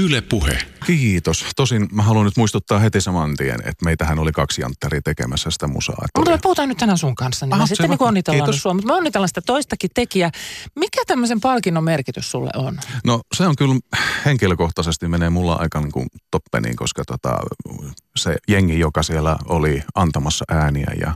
Yle 0.00 0.20
Puhe. 0.20 0.58
Kiitos. 0.86 1.44
Tosin 1.56 1.88
mä 1.92 2.02
haluan 2.02 2.24
nyt 2.24 2.36
muistuttaa 2.36 2.78
heti 2.78 3.00
saman 3.00 3.36
tien, 3.36 3.60
että 3.64 3.84
meitähän 3.84 4.18
oli 4.18 4.32
kaksi 4.32 4.60
janttaria 4.62 5.00
tekemässä 5.04 5.50
sitä 5.50 5.66
musaa. 5.66 5.94
Että 6.04 6.18
Mutta 6.18 6.30
oli- 6.30 6.38
me 6.38 6.40
puhutaan 6.42 6.68
nyt 6.68 6.78
tänään 6.78 6.98
sun 6.98 7.14
kanssa, 7.14 7.46
niin 7.46 7.52
Aha, 7.54 7.62
me 7.62 7.66
sitten 7.66 7.90
niin 7.90 8.02
onnitellaan 8.02 8.46
Kiitos. 8.46 8.62
sua. 8.62 8.74
Mutta 8.74 8.86
me 8.86 8.92
onnitellaan 8.92 9.28
sitä 9.28 9.40
toistakin 9.40 9.90
tekijää. 9.94 10.30
Mikä 10.76 11.02
tämmöisen 11.06 11.40
palkinnon 11.40 11.84
merkitys 11.84 12.30
sulle 12.30 12.50
on? 12.56 12.78
No 13.04 13.20
se 13.34 13.46
on 13.46 13.56
kyllä 13.56 13.74
henkilökohtaisesti 14.24 15.08
menee 15.08 15.30
mulla 15.30 15.54
aika 15.54 15.80
niin 15.80 15.92
kuin 15.92 16.06
toppeniin, 16.30 16.76
koska 16.76 17.04
tota, 17.04 17.36
se 18.16 18.36
jengi, 18.48 18.78
joka 18.78 19.02
siellä 19.02 19.36
oli 19.48 19.82
antamassa 19.94 20.44
ääniä 20.48 20.92
ja 21.00 21.14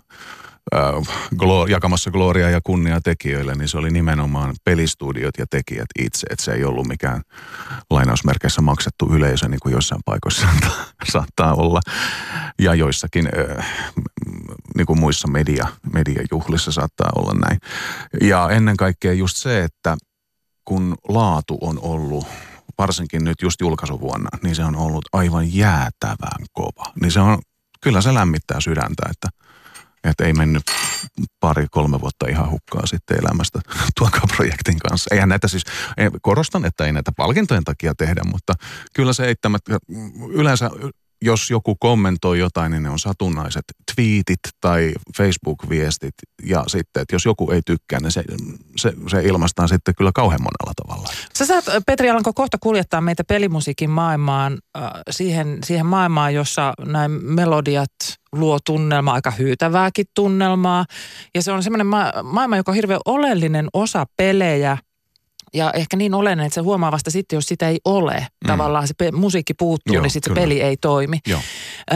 glo- 1.34 1.70
jakamassa 1.70 2.10
gloriaa 2.10 2.50
ja 2.50 2.60
kunniaa 2.64 3.00
tekijöille, 3.00 3.54
niin 3.54 3.68
se 3.68 3.78
oli 3.78 3.90
nimenomaan 3.90 4.54
pelistudiot 4.64 5.34
ja 5.38 5.46
tekijät 5.50 5.88
itse. 5.98 6.26
Että 6.30 6.44
se 6.44 6.52
ei 6.52 6.64
ollut 6.64 6.86
mikään 6.86 7.22
lainausmerkeissä 7.90 8.60
maksettu 8.60 9.14
yleisö, 9.14 9.48
niin 9.48 9.60
kuin 9.62 9.72
joissain 9.72 10.00
paikoissa 10.04 10.42
saattaa, 10.46 10.84
saattaa 11.12 11.54
olla. 11.54 11.80
Ja 12.58 12.74
joissakin 12.74 13.28
äh, 13.58 13.66
niin 14.76 14.86
kuin 14.86 15.00
muissa 15.00 15.28
media, 15.28 15.66
mediajuhlissa 15.92 16.72
saattaa 16.72 17.10
olla 17.16 17.32
näin. 17.48 17.58
Ja 18.20 18.50
ennen 18.50 18.76
kaikkea 18.76 19.12
just 19.12 19.36
se, 19.36 19.64
että 19.64 19.96
kun 20.64 20.94
laatu 21.08 21.58
on 21.60 21.78
ollut, 21.82 22.26
varsinkin 22.78 23.24
nyt 23.24 23.42
just 23.42 23.60
julkaisuvuonna, 23.60 24.38
niin 24.42 24.54
se 24.54 24.64
on 24.64 24.76
ollut 24.76 25.04
aivan 25.12 25.54
jäätävän 25.54 26.44
kova. 26.52 26.92
Niin 27.00 27.12
se 27.12 27.20
on, 27.20 27.38
kyllä 27.80 28.00
se 28.00 28.14
lämmittää 28.14 28.60
sydäntä, 28.60 29.02
että, 29.10 29.28
että 30.04 30.24
ei 30.24 30.32
mennyt 30.32 30.62
pari, 31.40 31.66
kolme 31.70 32.00
vuotta 32.00 32.28
ihan 32.28 32.50
hukkaa 32.50 32.86
sitten 32.86 33.18
elämästä 33.18 33.60
tuonkaan 33.98 34.28
projektin 34.36 34.78
kanssa. 34.78 35.14
Eihän 35.14 35.28
näitä 35.28 35.48
siis, 35.48 35.64
korostan, 36.22 36.64
että 36.64 36.86
ei 36.86 36.92
näitä 36.92 37.12
palkintojen 37.16 37.64
takia 37.64 37.94
tehdä, 37.94 38.20
mutta 38.32 38.54
kyllä 38.94 39.12
se 39.12 39.26
eittämättä, 39.26 39.78
yleensä 40.28 40.70
jos 41.24 41.50
joku 41.50 41.76
kommentoi 41.80 42.38
jotain, 42.38 42.72
niin 42.72 42.82
ne 42.82 42.90
on 42.90 42.98
satunnaiset 42.98 43.64
twiitit 43.94 44.40
tai 44.60 44.92
Facebook-viestit. 45.16 46.14
Ja 46.42 46.64
sitten, 46.66 47.02
että 47.02 47.14
jos 47.14 47.24
joku 47.24 47.50
ei 47.50 47.60
tykkää, 47.66 48.00
niin 48.00 48.12
se, 48.12 48.24
se, 48.76 48.92
se 49.06 49.22
ilmaistaan 49.22 49.68
sitten 49.68 49.94
kyllä 49.94 50.10
kauhean 50.14 50.42
monella 50.42 50.72
tavalla. 50.86 51.08
Sä 51.38 51.46
saat, 51.46 51.64
Petri 51.86 52.10
Alanko, 52.10 52.32
kohta 52.32 52.56
kuljettaa 52.60 53.00
meitä 53.00 53.24
pelimusiikin 53.24 53.90
maailmaan, 53.90 54.58
äh, 54.78 54.90
siihen, 55.10 55.58
siihen 55.64 55.86
maailmaan, 55.86 56.34
jossa 56.34 56.72
näin 56.86 57.10
melodiat 57.10 57.90
luo 58.38 58.58
tunnelma, 58.66 59.12
aika 59.12 59.30
hyytävääkin 59.30 60.06
tunnelmaa. 60.14 60.84
Ja 61.34 61.42
se 61.42 61.52
on 61.52 61.62
semmoinen 61.62 61.86
ma- 61.86 62.12
maailma, 62.22 62.56
joka 62.56 62.72
on 62.72 62.76
hirveän 62.76 63.00
oleellinen 63.04 63.68
osa 63.72 64.06
pelejä. 64.16 64.78
Ja 65.54 65.72
ehkä 65.72 65.96
niin 65.96 66.14
oleellinen, 66.14 66.46
että 66.46 66.54
se 66.54 66.60
huomaa 66.60 66.92
vasta 66.92 67.10
sitten, 67.10 67.36
jos 67.36 67.46
sitä 67.46 67.68
ei 67.68 67.78
ole. 67.84 68.14
Mm. 68.14 68.46
Tavallaan 68.46 68.88
se 68.88 68.94
pe- 68.98 69.12
musiikki 69.12 69.54
puuttuu, 69.54 69.94
Joo, 69.94 70.02
niin 70.02 70.10
sitten 70.10 70.34
se 70.34 70.40
peli 70.40 70.60
ei 70.60 70.76
toimi. 70.76 71.18
Joo. 71.26 71.40
Ö, 71.92 71.94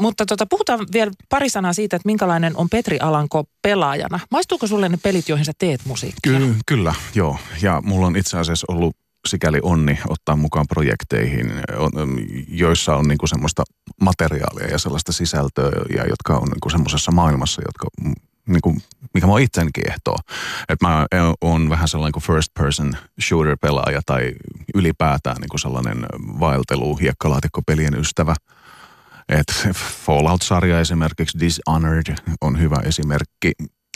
mutta 0.00 0.26
tota, 0.26 0.46
puhutaan 0.50 0.86
vielä 0.92 1.10
pari 1.28 1.48
sanaa 1.48 1.72
siitä, 1.72 1.96
että 1.96 2.06
minkälainen 2.06 2.56
on 2.56 2.68
Petri 2.68 2.98
Alanko 3.00 3.44
pelaajana. 3.62 4.20
Maistuuko 4.30 4.66
sulle 4.66 4.88
ne 4.88 4.98
pelit, 5.02 5.28
joihin 5.28 5.44
sä 5.44 5.52
teet 5.58 5.80
musiikkia? 5.84 6.32
Ky- 6.38 6.54
kyllä, 6.66 6.94
joo. 7.14 7.36
Ja 7.62 7.82
mulla 7.84 8.06
on 8.06 8.16
itse 8.16 8.38
asiassa 8.38 8.64
ollut 8.68 8.96
sikäli 9.28 9.58
onni 9.62 9.98
ottaa 10.08 10.36
mukaan 10.36 10.66
projekteihin, 10.68 11.52
joissa 12.48 12.96
on 12.96 13.08
niinku 13.08 13.26
semmoista 13.26 13.62
materiaalia 14.00 14.66
ja 14.66 14.78
sellaista 14.78 15.12
sisältöä, 15.12 15.70
ja 15.96 16.06
jotka 16.06 16.36
on 16.36 16.48
niinku 16.48 16.70
semmoisessa 16.70 17.12
maailmassa, 17.12 17.62
jotka 17.66 17.86
mm, 18.04 18.14
niinku, 18.48 18.76
mikä 19.14 19.26
mua 19.26 19.38
itseäni 19.38 19.70
kiehtoo. 19.72 20.16
Että 20.68 20.86
mä 20.86 21.06
oon 21.40 21.70
vähän 21.70 21.88
sellainen 21.88 22.12
kuin 22.12 22.22
first 22.22 22.54
person 22.54 22.96
shooter 23.28 23.56
pelaaja 23.60 24.00
tai 24.06 24.32
ylipäätään 24.74 25.36
niinku 25.36 25.58
sellainen 25.58 26.06
vaeltelu, 26.40 26.96
hiekkalaatikkopelien 26.96 27.94
ystävä. 27.94 28.34
Et 29.28 29.74
Fallout-sarja 30.06 30.80
esimerkiksi, 30.80 31.40
Dishonored 31.40 32.14
on 32.40 32.60
hyvä 32.60 32.76
esimerkki. 32.84 33.52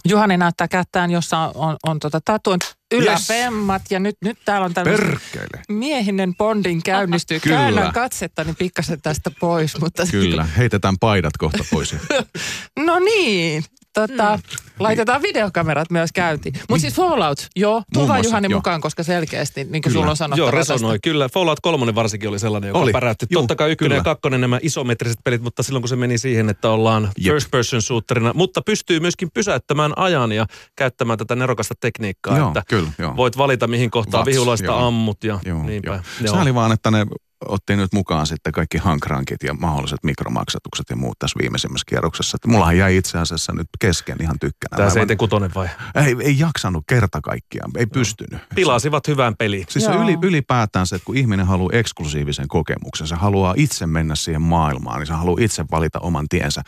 Juhani 0.09 0.37
näyttää 0.37 0.69
kättään, 0.69 1.11
jossa 1.11 1.39
on, 1.55 1.77
on, 1.87 1.99
tota 1.99 2.21
tatuoin 2.25 2.61
yläpemmat 2.95 3.83
ja 3.91 4.01
nyt, 4.01 4.17
nyt 4.25 4.39
täällä 4.45 4.65
on 4.65 4.75
tämmöinen 4.75 5.01
Perkele! 5.01 5.63
miehinen 5.69 6.35
bondin 6.37 6.83
käynnistyy. 6.83 7.41
Kyllä. 7.41 7.57
Käännän 7.57 7.93
katsettani 7.93 8.55
pikkasen 8.59 9.03
tästä 9.03 9.31
pois, 9.41 9.81
mutta 9.81 10.07
Kyllä, 10.11 10.45
heitetään 10.45 10.99
paidat 10.99 11.37
kohta 11.37 11.65
pois. 11.71 11.97
no 12.87 12.99
niin. 12.99 13.65
Tota, 13.95 14.39
laitetaan 14.79 15.23
videokamerat 15.23 15.91
myös 15.91 16.11
käyntiin. 16.15 16.55
Mutta 16.69 16.81
siis 16.81 16.95
Fallout, 16.95 17.49
joo, 17.57 17.83
tuu 17.93 18.09
vaan 18.09 18.25
Juhani 18.25 18.49
joo. 18.51 18.59
mukaan, 18.59 18.81
koska 18.81 19.03
selkeästi, 19.03 19.65
niin 19.65 19.83
kuin 19.83 19.93
sulla 19.93 20.11
on 20.11 20.17
sanottava 20.17 20.47
Joo, 20.47 20.51
resonoi. 20.51 20.93
tästä. 20.95 20.99
Kyllä, 21.11 21.29
Fallout 21.29 21.61
3 21.63 21.95
varsinkin 21.95 22.29
oli 22.29 22.39
sellainen, 22.39 22.69
joka 22.69 22.79
Oli. 22.79 22.93
päräytti. 22.93 23.27
Juu, 23.31 23.43
Totta 23.43 23.57
kai 23.57 23.71
ykkönen 23.71 23.91
kyllä. 23.91 24.01
ja 24.01 24.05
kakkonen 24.05 24.41
nämä 24.41 24.59
isometriset 24.63 25.19
pelit, 25.25 25.43
mutta 25.43 25.63
silloin 25.63 25.83
kun 25.83 25.89
se 25.89 25.97
meni 25.97 26.19
siihen, 26.19 26.49
että 26.49 26.71
ollaan 26.71 27.09
Jep. 27.19 27.33
first 27.33 27.51
person 27.51 27.83
shooterina, 27.83 28.33
mutta 28.35 28.63
pystyy 28.63 29.01
myöskin 29.01 29.29
pysäyttämään 29.35 29.93
ajan 29.97 30.33
ja 30.33 30.47
käyttämään 30.77 31.19
tätä 31.19 31.37
nerokasta 31.37 31.75
tekniikkaa, 31.81 32.39
Joo, 32.39 32.49
että 32.49 32.63
kyllä, 32.69 32.89
joo. 32.99 33.17
voit 33.17 33.39
valita 33.39 33.67
mihin 33.67 33.91
kohtaan 33.91 34.21
Vats, 34.25 34.35
vihulaista 34.35 34.67
joo. 34.67 34.87
ammut 34.87 35.25
ja 35.25 35.39
Joo, 35.47 35.63
niin 35.63 35.83
joo. 35.87 35.95
päin. 36.19 36.31
Sääli 36.31 36.55
vaan, 36.55 36.73
että 36.73 36.91
ne 36.91 37.07
otti 37.49 37.77
nyt 37.77 37.93
mukaan 37.93 38.27
sitten 38.27 38.53
kaikki 38.53 38.79
hankrankit 38.79 39.43
ja 39.43 39.55
mahdolliset 39.55 40.05
mikromaksatukset 40.05 40.87
ja 40.91 40.97
muut 40.97 41.19
tässä 41.19 41.39
viimeisimmässä 41.43 41.85
kierroksessa. 41.89 42.37
Että 42.37 42.49
mullahan 42.49 42.79
jäi 42.79 42.97
itse 42.97 43.19
asiassa 43.19 43.53
nyt 43.53 43.69
kesken 43.81 44.17
ihan 44.21 44.39
tykkänä. 44.39 44.77
Tämä 44.77 44.83
Aivan- 44.83 44.93
76 44.93 45.55
vai? 45.55 45.69
ei, 46.07 46.17
ei 46.21 46.39
jaksanut 46.39 46.85
kerta 46.89 47.21
kaikkiaan, 47.21 47.71
ei 47.77 47.87
pystynyt. 47.87 48.41
Pilasivat 48.55 49.09
hyvän 49.09 49.35
peliin. 49.39 49.67
Siis 49.69 49.85
Joo. 49.85 50.03
yli, 50.03 50.19
ylipäätään 50.23 50.87
se, 50.87 50.97
että 50.97 51.07
kun 51.07 51.17
ihminen 51.17 51.47
haluaa 51.47 51.71
eksklusiivisen 51.73 52.49
kokemuksen, 52.49 53.07
se 53.07 53.15
haluaa 53.15 53.55
itse 53.57 53.87
mennä 53.87 54.15
siihen 54.15 54.43
maailmaan, 54.43 54.99
niin 54.99 55.07
se 55.07 55.13
haluaa 55.13 55.41
itse 55.41 55.65
valita 55.71 55.99
oman 56.01 56.27
tiensä. 56.29 56.63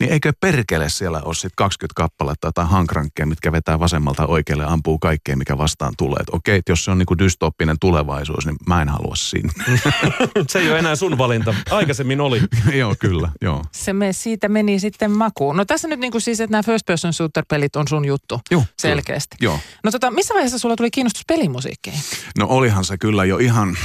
Niin 0.00 0.12
eikö 0.12 0.32
perkele 0.40 0.88
siellä 0.88 1.22
ole 1.24 1.34
sitten 1.34 1.50
20 1.56 1.94
kappaletta 1.96 2.52
tai 2.54 2.66
hankrankkeja, 2.66 3.26
mitkä 3.26 3.52
vetää 3.52 3.78
vasemmalta 3.78 4.26
oikealle 4.26 4.62
ja 4.62 4.68
ampuu 4.70 4.98
kaikkea, 4.98 5.36
mikä 5.36 5.58
vastaan 5.58 5.94
tulee. 5.98 6.18
Et 6.20 6.30
okei, 6.32 6.58
että 6.58 6.72
jos 6.72 6.84
se 6.84 6.90
on 6.90 6.98
niinku 6.98 7.18
dystooppinen 7.18 7.76
tulevaisuus, 7.80 8.46
niin 8.46 8.56
mä 8.66 8.82
en 8.82 8.88
halua 8.88 9.16
sinne. 9.16 9.52
Se 10.50 10.58
ei 10.58 10.70
ole 10.70 10.78
enää 10.78 10.96
sun 10.96 11.18
valinta. 11.18 11.54
Aikaisemmin 11.70 12.20
oli. 12.20 12.40
joo, 12.80 12.94
kyllä, 12.98 13.28
joo. 13.40 13.64
Se 13.72 13.92
me, 13.92 14.12
siitä 14.12 14.48
meni 14.48 14.78
sitten 14.78 15.10
makuun. 15.10 15.56
No 15.56 15.64
tässä 15.64 15.88
nyt 15.88 16.00
niin 16.00 16.12
kuin 16.12 16.22
siis, 16.22 16.40
että 16.40 16.52
nämä 16.52 16.62
first 16.62 16.86
person 16.86 17.12
shooter-pelit 17.12 17.76
on 17.76 17.88
sun 17.88 18.04
juttu 18.04 18.40
Joo, 18.50 18.64
selkeästi. 18.78 19.36
Joo. 19.40 19.58
No 19.84 19.90
tota, 19.90 20.10
missä 20.10 20.34
vaiheessa 20.34 20.58
sulla 20.58 20.76
tuli 20.76 20.90
kiinnostus 20.90 21.22
pelimusiikkiin? 21.28 21.96
No 22.38 22.46
olihan 22.48 22.84
se 22.84 22.98
kyllä 22.98 23.24
jo 23.24 23.38
ihan, 23.38 23.76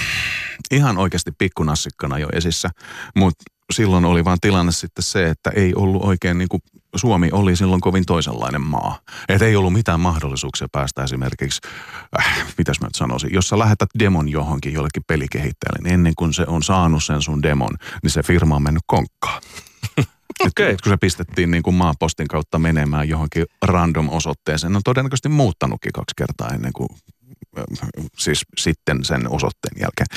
ihan 0.72 0.98
oikeasti 0.98 1.32
pikkunassikkana 1.38 2.20
jo 2.20 2.28
esissä, 2.34 2.70
mutta 3.16 3.44
silloin 3.74 4.06
oli 4.06 4.26
vaan 4.26 4.38
tilanne 4.42 4.72
sitten 4.72 5.04
se, 5.04 5.30
että 5.30 5.50
ei 5.50 5.76
ollut 5.76 6.04
oikein 6.04 6.38
niin 6.38 6.50
kuin 6.50 6.62
Suomi 6.96 7.30
oli 7.32 7.56
silloin 7.56 7.82
kovin 7.82 8.06
toisenlainen 8.06 8.62
maa. 8.62 9.00
Että 9.30 9.46
ei 9.46 9.56
ollut 9.56 9.74
mitään 9.74 10.00
mahdollisuuksia 10.00 10.68
päästä 10.72 11.04
esimerkiksi, 11.04 11.62
äh, 12.20 12.54
mitäs 12.58 12.80
mä 12.82 12.88
nyt 12.88 12.96
sanoisin, 12.96 13.34
jos 13.34 13.50
sä 13.50 13.60
lähetät 13.60 13.90
demon 14.00 14.30
johonkin 14.30 14.74
jollekin 14.74 15.04
pelikehittäjälle, 15.08 15.84
niin 15.84 15.94
ennen 15.94 16.14
kuin 16.16 16.34
se 16.34 16.46
on 16.48 16.64
saanut 16.64 17.04
sen 17.04 17.22
sun 17.22 17.44
demon, 17.44 17.76
niin 18.04 18.12
se 18.12 18.24
firma 18.24 18.56
on 18.56 18.64
mennyt 18.64 18.84
konkkaan. 18.88 19.42
Okei. 20.48 20.72
Nyt 20.72 20.82
kun 20.82 20.92
se 20.92 20.98
pistettiin 20.98 21.52
niin 21.52 21.64
kuin 21.64 21.76
maapostin 21.76 22.28
kautta 22.28 22.60
menemään 22.60 23.10
johonkin 23.10 23.46
random 23.62 24.10
osoitteeseen, 24.10 24.76
on 24.76 24.82
todennäköisesti 24.84 25.30
muuttanutkin 25.30 25.92
kaksi 25.92 26.14
kertaa 26.18 26.50
ennen 26.50 26.74
kuin 26.74 26.90
ö, 27.58 27.64
siis 28.18 28.46
sitten 28.58 29.06
sen 29.06 29.30
osoitteen 29.30 29.82
jälkeen. 29.82 30.08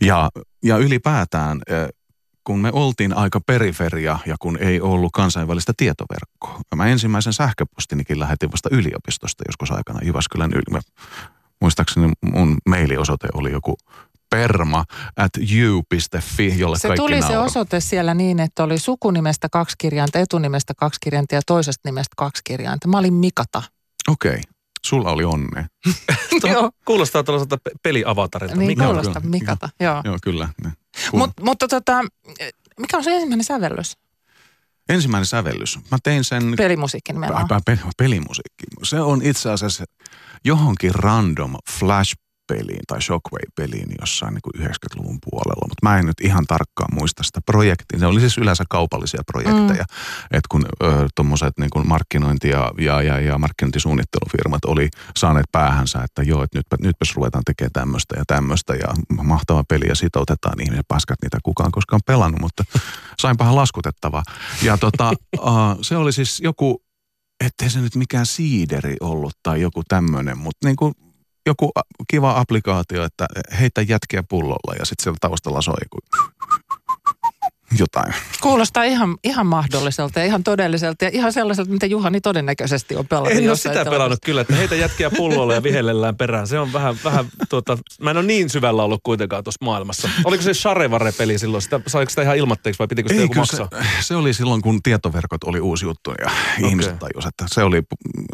Ja, 0.00 0.30
ja 0.64 0.76
ylipäätään, 0.76 1.60
ö, 1.70 1.88
kun 2.50 2.60
me 2.60 2.70
oltiin 2.72 3.16
aika 3.16 3.40
periferia 3.40 4.18
ja 4.26 4.36
kun 4.40 4.58
ei 4.60 4.80
ollut 4.80 5.12
kansainvälistä 5.12 5.72
tietoverkkoa. 5.76 6.60
Mä 6.76 6.86
ensimmäisen 6.86 7.32
sähköpostinikin 7.32 8.20
lähetin 8.20 8.52
vasta 8.52 8.68
yliopistosta 8.72 9.44
joskus 9.48 9.70
aikana 9.70 10.00
Jyväskylän 10.02 10.50
yli. 10.52 10.62
Mä, 10.70 10.80
muistaakseni 11.60 12.12
mun 12.22 12.56
mailiosoite 12.68 13.28
oli 13.34 13.52
joku 13.52 13.76
perma 14.30 14.84
at 15.16 15.30
you.fi, 15.52 16.58
jolle 16.58 16.78
Se 16.78 16.88
kaikki 16.88 17.02
tuli 17.02 17.22
se 17.22 17.28
nauroi. 17.28 17.46
osoite 17.46 17.80
siellä 17.80 18.14
niin, 18.14 18.40
että 18.40 18.64
oli 18.64 18.78
sukunimestä 18.78 19.48
kaksi 19.48 19.76
kirjainta, 19.78 20.18
etunimestä 20.18 20.74
kaksi 20.74 20.98
kirjainta 21.02 21.34
ja 21.34 21.40
toisesta 21.46 21.88
nimestä 21.88 22.14
kaksi 22.16 22.42
kirjainta. 22.44 22.88
Mä 22.88 22.98
olin 22.98 23.14
Mikata. 23.14 23.62
Okei, 24.08 24.30
okay. 24.30 24.42
sulla 24.86 25.10
oli 25.10 25.24
onnea. 25.24 25.64
Joo, 26.52 26.70
Kuulostaa 26.84 27.22
tällaiselta 27.22 27.58
pe- 27.64 27.70
peliavatarilta. 27.82 28.56
niin 28.56 28.66
Mikä 28.66 28.82
on? 28.82 28.88
kuulosta 28.88 29.20
kyllä. 29.20 29.30
Mikata. 29.30 29.68
Joo. 29.80 30.00
Joo, 30.04 30.18
kyllä. 30.22 30.48
Ne. 30.64 30.72
Mut, 31.12 31.30
mutta 31.40 31.68
tota, 31.68 32.02
mikä 32.78 32.96
on 32.96 33.04
se 33.04 33.14
ensimmäinen 33.14 33.44
sävellys? 33.44 33.96
Ensimmäinen 34.88 35.26
sävellys. 35.26 35.78
Mä 35.90 35.98
tein 36.02 36.24
sen 36.24 36.54
Pelimusiikki 36.56 37.12
nimenomaan. 37.12 37.48
Pe- 37.64 37.78
pelimusiikki. 37.96 38.64
Se 38.82 39.00
on 39.00 39.22
itse 39.22 39.50
asiassa 39.50 39.84
johonkin 40.44 40.94
random 40.94 41.54
Flash-peliin 42.50 42.82
tai 42.86 43.02
Shockwave-peliin 43.02 43.94
jossain 44.00 44.34
niin 44.34 44.42
kuin 44.42 44.66
90-luvun 44.66 45.18
puolella. 45.30 45.68
Mutta 45.68 45.88
mä 45.88 45.98
en 45.98 46.06
nyt 46.06 46.20
ihan 46.22 46.46
tarkkaan 46.46 46.94
muista 46.94 47.22
sitä 47.22 47.40
projektia. 47.46 47.98
Ne 47.98 48.06
oli 48.06 48.20
siis 48.20 48.38
yleensä 48.38 48.64
kaupallisia 48.68 49.22
projekteja. 49.32 49.84
Mm. 49.84 50.26
Että 50.30 50.48
kun 50.50 50.66
tuommoiset 51.14 51.54
niin 51.58 51.86
markkinointi- 51.86 52.48
ja, 52.48 52.72
ja, 52.78 53.02
ja, 53.02 53.20
ja 53.20 53.38
markkinointisuunnittelufirmat 53.38 54.64
oli 54.64 54.88
saaneet 55.16 55.46
päähänsä, 55.52 56.02
että 56.02 56.22
joo, 56.22 56.42
että 56.42 56.58
nytpä, 56.58 56.76
nytpäs 56.80 57.16
ruvetaan 57.16 57.44
tekemään 57.44 57.72
tämmöistä 57.72 58.16
ja 58.18 58.24
tämmöistä 58.26 58.74
ja 58.74 58.88
mahtava 59.22 59.64
peli 59.68 59.84
ja 59.88 59.94
sitoutetaan 59.94 60.60
ihmisiä, 60.60 60.82
paskat 60.88 61.18
niitä 61.22 61.38
kukaan 61.42 61.72
koskaan 61.72 62.00
pelannut, 62.06 62.40
mutta 62.40 62.64
sainpahan 63.18 63.56
laskutettavaa. 63.56 64.22
Ja 64.62 64.78
tota, 64.78 65.12
se 65.82 65.96
oli 65.96 66.12
siis 66.12 66.40
joku, 66.40 66.82
ettei 67.44 67.70
se 67.70 67.80
nyt 67.80 67.96
mikään 67.96 68.26
siideri 68.26 68.96
ollut 69.00 69.32
tai 69.42 69.60
joku 69.60 69.82
tämmöinen, 69.88 70.38
mutta 70.38 70.66
niin 70.66 70.76
kuin 70.76 70.94
joku 71.50 71.72
kiva 72.08 72.38
applikaatio, 72.40 73.04
että 73.04 73.26
heitä 73.60 73.82
jätkiä 73.82 74.22
pullolla 74.22 74.74
ja 74.78 74.84
sitten 74.84 75.02
siellä 75.02 75.18
taustalla 75.20 75.62
soi 75.62 75.74
jotain. 77.78 78.14
Kuulostaa 78.40 78.84
ihan, 78.84 79.16
ihan 79.24 79.46
mahdolliselta 79.46 80.18
ja 80.18 80.24
ihan 80.24 80.44
todelliselta 80.44 81.04
ja 81.04 81.10
ihan 81.14 81.32
sellaiselta, 81.32 81.70
mitä 81.70 81.86
Juhani 81.86 82.20
todennäköisesti 82.20 82.96
on 82.96 83.06
pelannut. 83.06 83.32
En 83.32 83.48
ole 83.48 83.56
sitä 83.56 83.84
pelannut 83.84 84.18
kyllä, 84.24 84.40
että 84.40 84.54
heitä 84.54 84.74
jätkiä 84.74 85.10
pullolla 85.10 85.54
ja 85.54 85.62
vihellellään 85.62 86.16
perään. 86.16 86.46
Se 86.46 86.58
on 86.58 86.72
vähän, 86.72 86.96
vähän 87.04 87.26
tuota, 87.48 87.78
mä 88.00 88.10
en 88.10 88.16
ole 88.16 88.26
niin 88.26 88.50
syvällä 88.50 88.82
ollut 88.82 89.00
kuitenkaan 89.02 89.44
tuossa 89.44 89.64
maailmassa. 89.64 90.08
Oliko 90.24 90.42
se 90.42 90.54
Sharevare-peli 90.54 91.38
silloin? 91.38 91.62
Sitä, 91.62 91.80
saiko 91.86 92.10
sitä 92.10 92.22
ihan 92.22 92.36
ilmatteeksi 92.36 92.78
vai 92.78 92.88
pitikö 92.88 93.08
sitä 93.08 93.22
Eikö 93.22 93.32
joku 93.32 93.40
maksaa? 93.40 93.68
Se, 93.82 93.86
se, 94.00 94.14
oli 94.14 94.32
silloin, 94.34 94.62
kun 94.62 94.82
tietoverkot 94.82 95.44
oli 95.44 95.60
uusi 95.60 95.86
juttu 95.86 96.10
ja 96.10 96.26
okay. 96.26 96.70
ihmiset 96.70 96.98
tajusivat, 96.98 97.34
että 97.34 97.44
se 97.48 97.62
oli, 97.62 97.82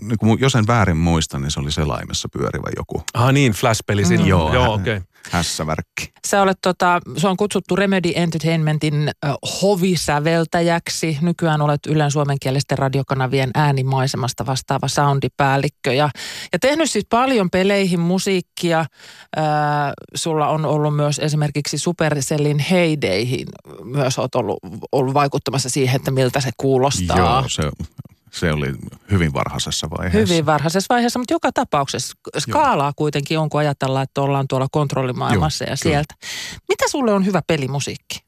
niin 0.03 0.19
kuin, 0.19 0.41
jos 0.41 0.55
en 0.55 0.67
väärin 0.67 0.97
muista, 0.97 1.39
niin 1.39 1.51
se 1.51 1.61
oli 1.61 1.73
selaimessa 1.73 2.29
pyörivä 2.33 2.69
joku. 2.77 3.03
Ah 3.15 3.33
niin, 3.33 3.53
Flash-peli 3.53 4.03
mm. 4.05 4.27
Joo, 4.27 4.55
Joo 4.55 4.75
okei. 4.75 4.97
Okay 4.97 5.16
hässävärkki. 5.31 6.13
Sä 6.27 6.43
olet 6.43 6.59
tota, 6.63 7.01
se 7.17 7.29
on 7.29 7.37
kutsuttu 7.37 7.77
Remedy 7.77 8.13
Entertainmentin 8.15 9.11
äh, 9.25 9.35
hovisäveltäjäksi. 9.63 11.19
Nykyään 11.21 11.63
olet 11.63 11.87
Ylen 11.87 12.11
suomenkielisten 12.11 12.79
radiokanavien 12.79 13.51
äänimaisemasta 13.55 14.47
vastaava 14.47 14.89
soundipäällikkö. 14.89 15.93
Ja, 15.93 16.11
ja 16.53 16.59
tehnyt 16.59 16.91
siis 16.91 17.07
paljon 17.11 17.51
peleihin 17.51 18.01
musiikkia. 18.01 18.81
Äh, 18.81 19.45
sulla 20.15 20.49
on 20.49 20.65
ollut 20.65 20.97
myös 20.97 21.19
esimerkiksi 21.19 21.79
Supercellin 21.79 22.59
heideihin. 22.59 23.47
Myös 23.85 24.19
olet 24.19 24.35
ollut, 24.35 24.59
ollut 24.93 25.15
vaikuttamassa 25.15 25.71
siihen, 25.71 25.97
että 25.97 26.11
miltä 26.11 26.41
se 26.41 26.51
kuulostaa. 26.57 27.19
Joo, 27.19 27.45
se 27.49 27.63
se 28.37 28.53
oli 28.53 28.75
hyvin 29.11 29.33
varhaisessa 29.33 29.91
vaiheessa. 29.91 30.33
Hyvin 30.33 30.47
varhaisessa 30.47 30.95
vaiheessa, 30.95 31.19
mutta 31.19 31.35
joka 31.35 31.53
tapauksessa 31.53 32.15
skaalaa 32.39 32.87
Joo. 32.87 32.93
kuitenkin 32.97 33.39
on, 33.39 33.51
kun 33.51 33.61
ajatellaan, 33.61 34.03
että 34.03 34.21
ollaan 34.21 34.49
tuolla 34.49 34.67
kontrollimaailmassa 34.73 35.65
Joo, 35.65 35.73
ja 35.73 35.77
kyllä. 35.83 35.93
sieltä. 35.93 36.15
Mitä 36.69 36.85
sulle 36.89 37.13
on 37.13 37.27
hyvä 37.27 37.43
pelimusiikki? 37.47 38.21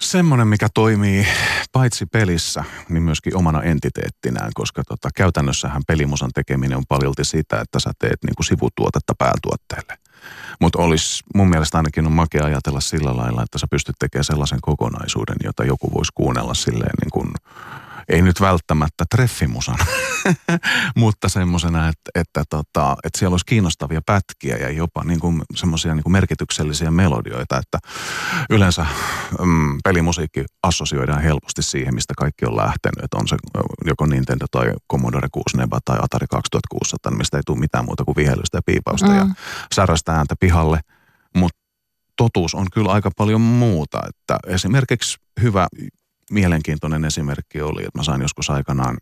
Semmoinen, 0.00 0.48
mikä 0.48 0.68
toimii 0.74 1.26
paitsi 1.72 2.06
pelissä, 2.06 2.64
niin 2.88 3.02
myöskin 3.02 3.36
omana 3.36 3.62
entiteettinään, 3.62 4.50
koska 4.54 4.82
tota, 4.88 5.08
käytännössähän 5.14 5.82
pelimusan 5.86 6.30
tekeminen 6.34 6.78
on 6.78 6.84
paljolti 6.88 7.24
sitä, 7.24 7.60
että 7.60 7.80
sä 7.80 7.90
teet 7.98 8.18
niin 8.24 8.34
kuin 8.36 8.46
sivutuotetta 8.46 9.14
päätuotteelle. 9.18 9.98
Mutta 10.60 10.82
olisi 10.82 11.24
mun 11.34 11.48
mielestä 11.48 11.76
ainakin 11.76 12.06
on 12.06 12.12
makea 12.12 12.44
ajatella 12.44 12.80
sillä 12.80 13.16
lailla, 13.16 13.42
että 13.42 13.58
sä 13.58 13.66
pystyt 13.70 13.96
tekemään 13.98 14.24
sellaisen 14.24 14.58
kokonaisuuden, 14.62 15.36
jota 15.44 15.64
joku 15.64 15.90
voisi 15.94 16.12
kuunnella 16.14 16.54
silleen 16.54 16.94
niin 17.02 17.10
kuin 17.12 17.32
ei 18.08 18.22
nyt 18.22 18.40
välttämättä 18.40 19.04
treffimusan, 19.10 19.78
mutta 20.96 21.28
semmoisena, 21.28 21.88
että, 21.88 22.10
että, 22.14 22.44
tota, 22.50 22.96
että 23.04 23.18
siellä 23.18 23.34
olisi 23.34 23.46
kiinnostavia 23.46 24.00
pätkiä 24.06 24.56
ja 24.56 24.70
jopa 24.70 25.04
niin 25.04 25.20
kuin 25.20 25.42
semmoisia 25.54 25.94
niin 25.94 26.02
kuin 26.02 26.12
merkityksellisiä 26.12 26.90
melodioita, 26.90 27.58
että 27.58 27.78
yleensä 28.50 28.86
mm, 29.44 29.78
pelimusiikki 29.84 30.44
assosioidaan 30.62 31.22
helposti 31.22 31.62
siihen, 31.62 31.94
mistä 31.94 32.14
kaikki 32.18 32.46
on 32.46 32.56
lähtenyt, 32.56 33.04
että 33.04 33.16
on 33.16 33.28
se 33.28 33.36
joko 33.86 34.06
Nintendo 34.06 34.46
tai 34.50 34.72
Commodore 34.92 35.28
64 35.32 35.78
tai 35.84 35.98
Atari 36.02 36.26
2600, 36.30 37.12
mistä 37.12 37.36
ei 37.36 37.42
tule 37.46 37.58
mitään 37.58 37.84
muuta 37.84 38.04
kuin 38.04 38.16
vihelystä 38.16 38.58
ja 38.58 38.62
piipausta 38.66 39.08
mm. 39.08 39.16
ja 39.16 39.26
särästä 39.74 40.12
ääntä 40.12 40.34
pihalle, 40.40 40.80
mutta 41.36 41.58
totuus 42.16 42.54
on 42.54 42.66
kyllä 42.72 42.92
aika 42.92 43.10
paljon 43.16 43.40
muuta, 43.40 44.00
että 44.08 44.38
esimerkiksi 44.46 45.18
hyvä 45.42 45.68
mielenkiintoinen 46.30 47.04
esimerkki 47.04 47.62
oli, 47.62 47.80
että 47.80 47.98
mä 47.98 48.02
sain 48.02 48.22
joskus 48.22 48.50
aikanaan 48.50 48.98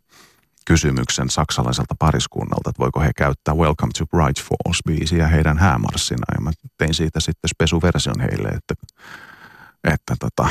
kysymyksen 0.67 1.31
saksalaiselta 1.31 1.95
pariskunnalta, 1.99 2.71
että 2.71 2.83
voiko 2.83 3.01
he 3.01 3.11
käyttää 3.17 3.55
Welcome 3.55 3.93
to 3.99 4.07
Bright 4.07 4.43
Falls 4.43 4.81
biisiä 4.87 5.27
heidän 5.27 5.59
häämarssina. 5.59 6.25
Ja 6.35 6.41
mä 6.41 6.51
tein 6.79 6.95
siitä 6.95 7.21
sitten 7.21 7.49
spesuversion 7.49 8.21
heille, 8.21 8.49
että, 8.49 8.75
että 9.85 10.17
tota, 10.21 10.49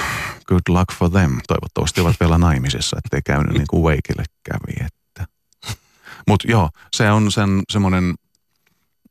good 0.47 0.61
luck 0.69 0.93
for 0.93 1.09
them. 1.09 1.37
Toivottavasti 1.47 2.01
ovat 2.01 2.15
vielä 2.19 2.37
naimisissa, 2.37 2.97
ettei 2.97 3.21
käynyt 3.21 3.53
niin 3.53 3.67
kuin 3.69 3.83
Wakeille 3.83 4.23
kävi. 4.43 4.87
Mutta 6.27 6.51
joo, 6.51 6.69
se 6.95 7.11
on 7.11 7.31
sen 7.31 7.61
semmoinen, 7.69 8.03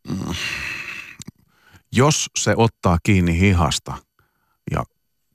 mm, 0.09 0.35
jos 1.93 2.31
se 2.39 2.55
ottaa 2.57 2.99
kiinni 3.03 3.41
hihasta 3.41 3.97
ja 4.71 4.85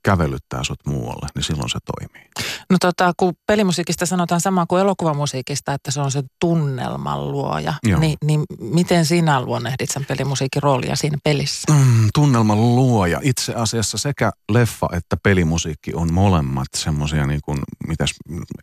kävelyttää 0.02 0.64
sut 0.64 0.86
muualle, 0.86 1.26
niin 1.34 1.42
silloin 1.42 1.70
se 1.70 1.78
toimii. 1.96 2.28
No 2.70 2.76
tota, 2.80 3.12
kun 3.16 3.34
pelimusiikista 3.46 4.06
sanotaan 4.06 4.40
sama 4.40 4.66
kuin 4.66 4.80
elokuvamusiikista, 4.80 5.74
että 5.74 5.90
se 5.90 6.00
on 6.00 6.10
se 6.10 6.22
tunnelman 6.40 7.32
luoja, 7.32 7.74
niin, 8.00 8.16
niin 8.24 8.42
miten 8.60 9.06
sinä 9.06 9.42
luonnehdit 9.42 9.90
sen 9.90 10.04
pelimusiikin 10.04 10.62
roolia 10.62 10.96
siinä 10.96 11.18
pelissä? 11.24 11.72
Mm, 11.72 12.08
tunnelman 12.14 12.76
luoja. 12.76 13.20
Itse 13.22 13.54
asiassa 13.54 13.98
sekä 13.98 14.30
leffa 14.52 14.88
että 14.92 15.16
pelimusiikki 15.22 15.94
on 15.94 16.12
molemmat 16.12 16.68
semmoisia 16.76 17.26
niin 17.26 17.40
kuin, 17.44 17.58
mitäs 17.88 18.10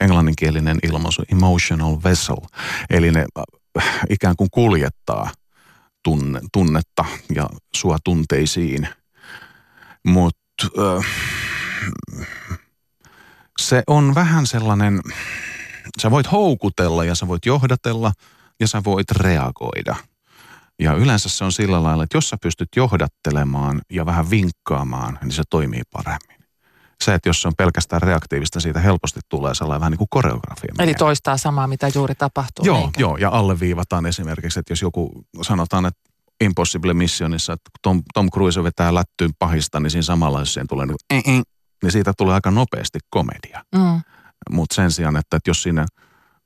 englanninkielinen 0.02 0.80
ilmaisu, 0.84 1.24
emotional 1.32 1.98
vessel. 2.04 2.38
Eli 2.90 3.12
ne 3.12 3.26
äh, 3.40 4.00
ikään 4.10 4.36
kuin 4.36 4.50
kuljettaa 4.52 5.32
tunne, 6.04 6.42
tunnetta 6.54 7.06
ja 7.36 7.50
sua 7.76 7.98
tunteisiin. 8.04 8.88
Mutta 10.08 10.47
se 13.60 13.84
on 13.88 14.16
vähän 14.16 14.48
sellainen, 14.48 15.02
sä 16.02 16.12
voit 16.12 16.32
houkutella 16.32 17.06
ja 17.06 17.16
sä 17.16 17.28
voit 17.28 17.46
johdatella 17.46 18.12
ja 18.60 18.68
sä 18.68 18.84
voit 18.84 19.12
reagoida. 19.12 19.96
Ja 20.80 20.94
yleensä 20.94 21.30
se 21.30 21.44
on 21.44 21.52
sillä 21.52 21.84
lailla, 21.84 22.04
että 22.04 22.18
jos 22.18 22.30
sä 22.30 22.38
pystyt 22.42 22.70
johdattelemaan 22.76 23.82
ja 23.90 24.06
vähän 24.06 24.30
vinkkaamaan, 24.30 25.20
niin 25.22 25.32
se 25.32 25.44
toimii 25.50 25.82
paremmin. 25.92 26.38
Se, 27.04 27.14
että 27.14 27.30
jos 27.30 27.42
se 27.42 27.48
on 27.48 27.56
pelkästään 27.58 28.02
reaktiivista, 28.02 28.60
siitä 28.60 28.80
helposti 28.80 29.20
tulee 29.30 29.56
sellainen 29.56 29.80
vähän 29.80 29.92
niin 29.92 29.98
kuin 29.98 30.08
koreografia. 30.10 30.74
Eli 30.80 30.94
toistaa 30.94 31.38
samaa, 31.38 31.68
mitä 31.68 31.92
juuri 31.96 32.16
tapahtuu. 32.16 32.66
Joo, 32.66 32.78
eikä? 32.78 33.02
joo, 33.02 33.18
ja 33.18 33.30
alleviivataan 33.30 34.06
esimerkiksi, 34.06 34.60
että 34.60 34.72
jos 34.72 34.82
joku 34.82 35.26
sanotaan, 35.42 35.86
että 35.86 36.07
Impossible 36.42 36.94
Missionissa, 36.94 37.54
että 37.54 37.70
Tom, 37.82 38.04
Tom 38.14 38.30
Cruise 38.30 38.64
vetää 38.64 38.94
lättyyn 38.94 39.32
pahista, 39.40 39.80
niin 39.80 39.92
siinä 39.92 40.02
samalla, 40.02 40.40
jos 40.40 40.54
siihen 40.54 40.68
tulee 40.68 40.86
niin, 40.86 41.44
niin 41.84 41.92
siitä 41.92 42.14
tulee 42.18 42.34
aika 42.34 42.52
nopeasti 42.52 43.00
komedia. 43.10 43.64
Mm. 43.76 44.02
Mutta 44.50 44.76
sen 44.76 44.92
sijaan, 44.92 45.18
että, 45.18 45.38
että 45.38 45.50
jos 45.50 45.64
siinä 45.64 45.86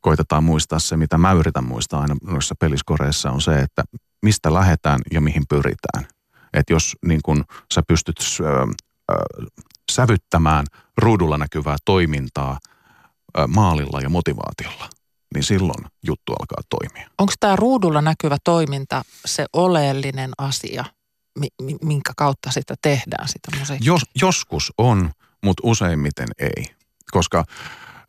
koitetaan 0.01 0.44
muistaa 0.44 0.80
se, 0.80 0.98
mitä 0.98 1.18
mä 1.18 1.32
yritän 1.32 1.68
muistaa 1.68 2.01
aina 2.01 2.16
noissa 2.24 2.56
peliskoreissa, 2.60 3.32
on 3.32 3.42
se, 3.42 3.60
että 3.60 3.84
mistä 4.22 4.54
lähdetään 4.54 5.00
ja 5.12 5.22
mihin 5.22 5.44
pyritään. 5.50 6.06
Että 6.54 6.74
jos 6.74 6.96
niin 7.06 7.20
kun 7.25 7.44
sä 7.74 7.82
pystyt 7.88 8.16
ö, 8.39 8.44
ö, 8.44 9.16
sävyttämään 9.92 10.66
ruudulla 10.98 11.38
näkyvää 11.38 11.77
toimintaa 11.86 12.60
ö, 13.38 13.48
maalilla 13.48 14.01
ja 14.01 14.10
motivaatiolla– 14.10 14.89
niin 15.34 15.44
silloin 15.44 15.86
juttu 16.08 16.34
alkaa 16.34 16.62
toimia. 16.70 17.10
Onko 17.18 17.34
tämä 17.40 17.56
ruudulla 17.56 18.02
näkyvä 18.02 18.38
toiminta 18.44 19.02
se 19.26 19.46
oleellinen 19.54 20.32
asia, 20.38 20.86
minkä 21.82 22.14
kautta 22.18 22.52
sitä 22.52 22.76
tehdään, 22.82 23.28
sitä 23.28 23.58
musiikkia? 23.60 23.94
Jos, 23.94 24.02
joskus 24.22 24.74
on, 24.78 25.12
mutta 25.44 25.62
useimmiten 25.66 26.28
ei. 26.40 26.76
Koska 27.12 27.44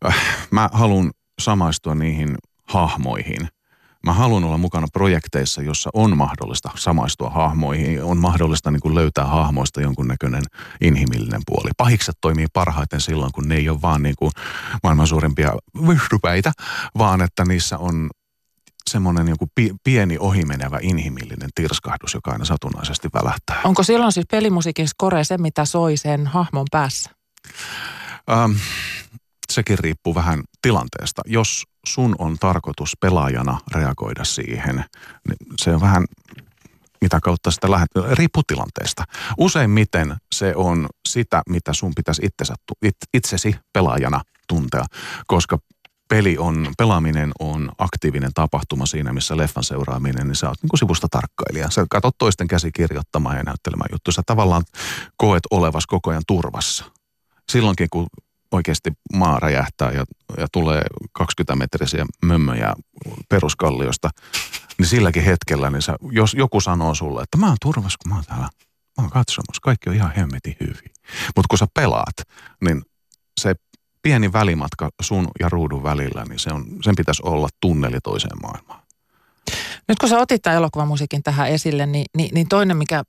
äh, 0.06 0.16
mä 0.50 0.68
haluan 0.72 1.10
samaistua 1.40 1.94
niihin 1.94 2.36
hahmoihin– 2.64 3.48
mä 4.06 4.12
haluan 4.12 4.44
olla 4.44 4.58
mukana 4.58 4.86
projekteissa, 4.92 5.62
jossa 5.62 5.90
on 5.94 6.16
mahdollista 6.16 6.70
samaistua 6.74 7.30
hahmoihin, 7.30 8.04
on 8.04 8.18
mahdollista 8.18 8.70
niin 8.70 8.80
kuin 8.80 8.94
löytää 8.94 9.26
hahmoista 9.26 9.80
jonkunnäköinen 9.80 10.42
inhimillinen 10.80 11.42
puoli. 11.46 11.70
Pahikset 11.76 12.16
toimii 12.20 12.46
parhaiten 12.52 13.00
silloin, 13.00 13.32
kun 13.32 13.48
ne 13.48 13.54
ei 13.54 13.68
ole 13.68 13.82
vaan 13.82 14.02
niin 14.02 14.14
kuin 14.18 14.32
maailman 14.82 15.06
suurimpia 15.06 15.52
vyhrypäitä, 15.86 16.52
vaan 16.98 17.20
että 17.20 17.44
niissä 17.44 17.78
on 17.78 18.10
semmoinen 18.90 19.28
joku 19.28 19.48
pieni 19.84 20.16
ohimenevä 20.18 20.78
inhimillinen 20.82 21.50
tirskahdus, 21.54 22.14
joka 22.14 22.30
aina 22.30 22.44
satunnaisesti 22.44 23.08
välähtää. 23.14 23.60
Onko 23.64 23.82
silloin 23.82 24.12
siis 24.12 24.26
pelimusiikin 24.30 24.88
skore 24.88 25.24
se, 25.24 25.38
mitä 25.38 25.64
soi 25.64 25.96
sen 25.96 26.26
hahmon 26.26 26.66
päässä? 26.70 27.10
Ähm, 28.30 28.52
sekin 29.52 29.78
riippuu 29.78 30.14
vähän 30.14 30.42
tilanteesta. 30.62 31.22
Jos 31.26 31.64
sun 31.86 32.14
on 32.18 32.36
tarkoitus 32.40 32.96
pelaajana 33.00 33.60
reagoida 33.74 34.24
siihen, 34.24 34.84
niin 35.28 35.36
se 35.58 35.74
on 35.74 35.80
vähän 35.80 36.04
mitä 37.00 37.20
kautta 37.22 37.50
sitä 37.50 37.70
lähdet, 37.70 37.90
riippuu 38.12 38.42
tilanteesta. 38.42 39.04
Useimmiten 39.38 40.16
se 40.34 40.52
on 40.56 40.88
sitä, 41.08 41.42
mitä 41.48 41.72
sun 41.72 41.92
pitäisi 41.94 42.22
itsesi, 42.26 42.52
itsesi 43.14 43.56
pelaajana 43.72 44.20
tuntea, 44.48 44.84
koska 45.26 45.58
peli 46.08 46.38
on, 46.38 46.72
pelaaminen 46.78 47.32
on 47.38 47.72
aktiivinen 47.78 48.30
tapahtuma 48.34 48.86
siinä, 48.86 49.12
missä 49.12 49.36
leffan 49.36 49.64
seuraaminen, 49.64 50.26
niin 50.26 50.36
sä 50.36 50.48
oot 50.48 50.62
niin 50.62 50.78
sivusta 50.78 51.06
tarkkailija. 51.10 51.70
Sä 51.70 51.86
katsot 51.90 52.14
toisten 52.18 52.48
käsi 52.48 52.72
kirjoittamaan 52.72 53.36
ja 53.36 53.42
näyttelemään 53.42 53.88
juttuja. 53.92 54.12
Sä 54.12 54.22
tavallaan 54.26 54.62
koet 55.16 55.42
olevas 55.50 55.86
koko 55.86 56.10
ajan 56.10 56.22
turvassa. 56.26 56.84
Silloinkin, 57.52 57.88
kun 57.90 58.06
oikeasti 58.52 58.90
maa 59.12 59.40
räjähtää 59.40 59.92
ja, 59.92 60.04
ja 60.38 60.46
tulee 60.52 60.82
20-metrisiä 61.22 62.06
mömmöjä 62.24 62.72
peruskalliosta, 63.28 64.10
niin 64.78 64.86
silläkin 64.86 65.24
hetkellä, 65.24 65.70
niin 65.70 65.82
sä, 65.82 65.96
jos 66.10 66.34
joku 66.34 66.60
sanoo 66.60 66.94
sulle, 66.94 67.22
että 67.22 67.38
mä 67.38 67.46
oon 67.46 67.56
turvassa, 67.62 67.98
kun 68.02 68.12
mä 68.12 68.14
oon 68.14 68.24
täällä, 68.24 68.48
mä 68.98 69.02
oon 69.02 69.10
katsomassa, 69.10 69.60
kaikki 69.62 69.90
on 69.90 69.96
ihan 69.96 70.12
hemmetin 70.16 70.56
hyvin. 70.60 70.90
Mutta 71.36 71.46
kun 71.50 71.58
sä 71.58 71.66
pelaat, 71.74 72.16
niin 72.64 72.82
se 73.40 73.54
pieni 74.02 74.32
välimatka 74.32 74.90
sun 75.02 75.28
ja 75.40 75.48
ruudun 75.48 75.82
välillä, 75.82 76.24
niin 76.28 76.38
se 76.38 76.52
on, 76.52 76.66
sen 76.82 76.96
pitäisi 76.96 77.22
olla 77.24 77.48
tunneli 77.60 78.00
toiseen 78.02 78.42
maailmaan. 78.42 78.82
Nyt 79.88 79.98
kun 79.98 80.08
sä 80.08 80.18
otit 80.18 80.42
tämän 80.42 80.56
elokuvamusiikin 80.56 81.22
tähän 81.22 81.48
esille, 81.48 81.86
niin, 81.86 82.06
niin, 82.16 82.34
niin 82.34 82.48
toinen, 82.48 82.76
mikä, 82.76 83.02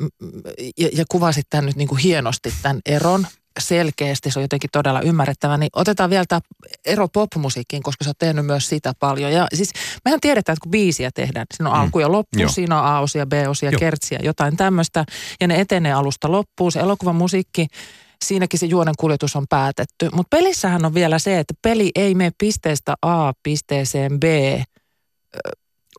ja, 0.77 0.89
ja 0.93 1.05
kuvasit 1.11 1.45
tämän 1.49 1.65
nyt 1.65 1.75
niin 1.75 1.87
kuin 1.87 1.99
hienosti 1.99 2.53
tämän 2.61 2.81
eron, 2.85 3.27
selkeästi, 3.59 4.31
se 4.31 4.39
on 4.39 4.43
jotenkin 4.43 4.69
todella 4.73 5.01
ymmärrettävä, 5.01 5.57
niin 5.57 5.69
otetaan 5.75 6.09
vielä 6.09 6.25
tämä 6.27 6.41
ero 6.85 7.07
popmusiikkiin, 7.07 7.83
koska 7.83 8.03
sä 8.03 8.09
oot 8.09 8.17
tehnyt 8.17 8.45
myös 8.45 8.69
sitä 8.69 8.93
paljon. 8.99 9.31
Ja 9.31 9.47
siis 9.53 9.69
mehän 10.05 10.19
tiedetään, 10.19 10.53
että 10.53 10.63
kun 10.63 10.71
biisiä 10.71 11.11
tehdään, 11.15 11.45
siinä 11.53 11.69
on 11.69 11.77
mm. 11.77 11.81
alku 11.81 11.99
ja 11.99 12.11
loppu, 12.11 12.39
Joo. 12.39 12.49
siinä 12.49 12.79
on 12.79 12.85
A-osia, 12.85 13.25
B-osia, 13.25 13.69
Joo. 13.69 13.79
kertsiä, 13.79 14.19
jotain 14.23 14.57
tämmöistä, 14.57 15.05
ja 15.41 15.47
ne 15.47 15.59
etenee 15.59 15.93
alusta 15.93 16.31
loppuun. 16.31 16.71
Se 16.71 16.79
elokuvamusiikki, 16.79 17.67
siinäkin 18.23 18.59
se 18.59 18.65
juonen 18.65 18.93
kuljetus 18.99 19.35
on 19.35 19.45
päätetty. 19.49 20.09
Mutta 20.13 20.37
pelissähän 20.37 20.85
on 20.85 20.93
vielä 20.93 21.19
se, 21.19 21.39
että 21.39 21.53
peli 21.61 21.91
ei 21.95 22.15
mene 22.15 22.31
pisteestä 22.37 22.95
A 23.01 23.33
pisteeseen 23.43 24.19
B 24.19 24.23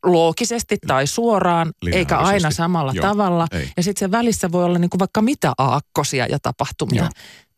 loogisesti 0.05 0.79
tai 0.87 1.07
suoraan, 1.07 1.73
eikä 1.93 2.19
aina 2.19 2.51
samalla 2.51 2.93
Joo, 2.95 3.03
tavalla. 3.03 3.47
Ei. 3.51 3.71
Ja 3.77 3.83
sitten 3.83 4.01
se 4.01 4.11
välissä 4.11 4.53
voi 4.53 4.65
olla 4.65 4.79
niinku 4.79 4.99
vaikka 4.99 5.23
mitä 5.23 5.53
aakkosia 5.59 6.27
ja 6.27 6.39
tapahtumia. 6.43 7.03
Joo. 7.03 7.11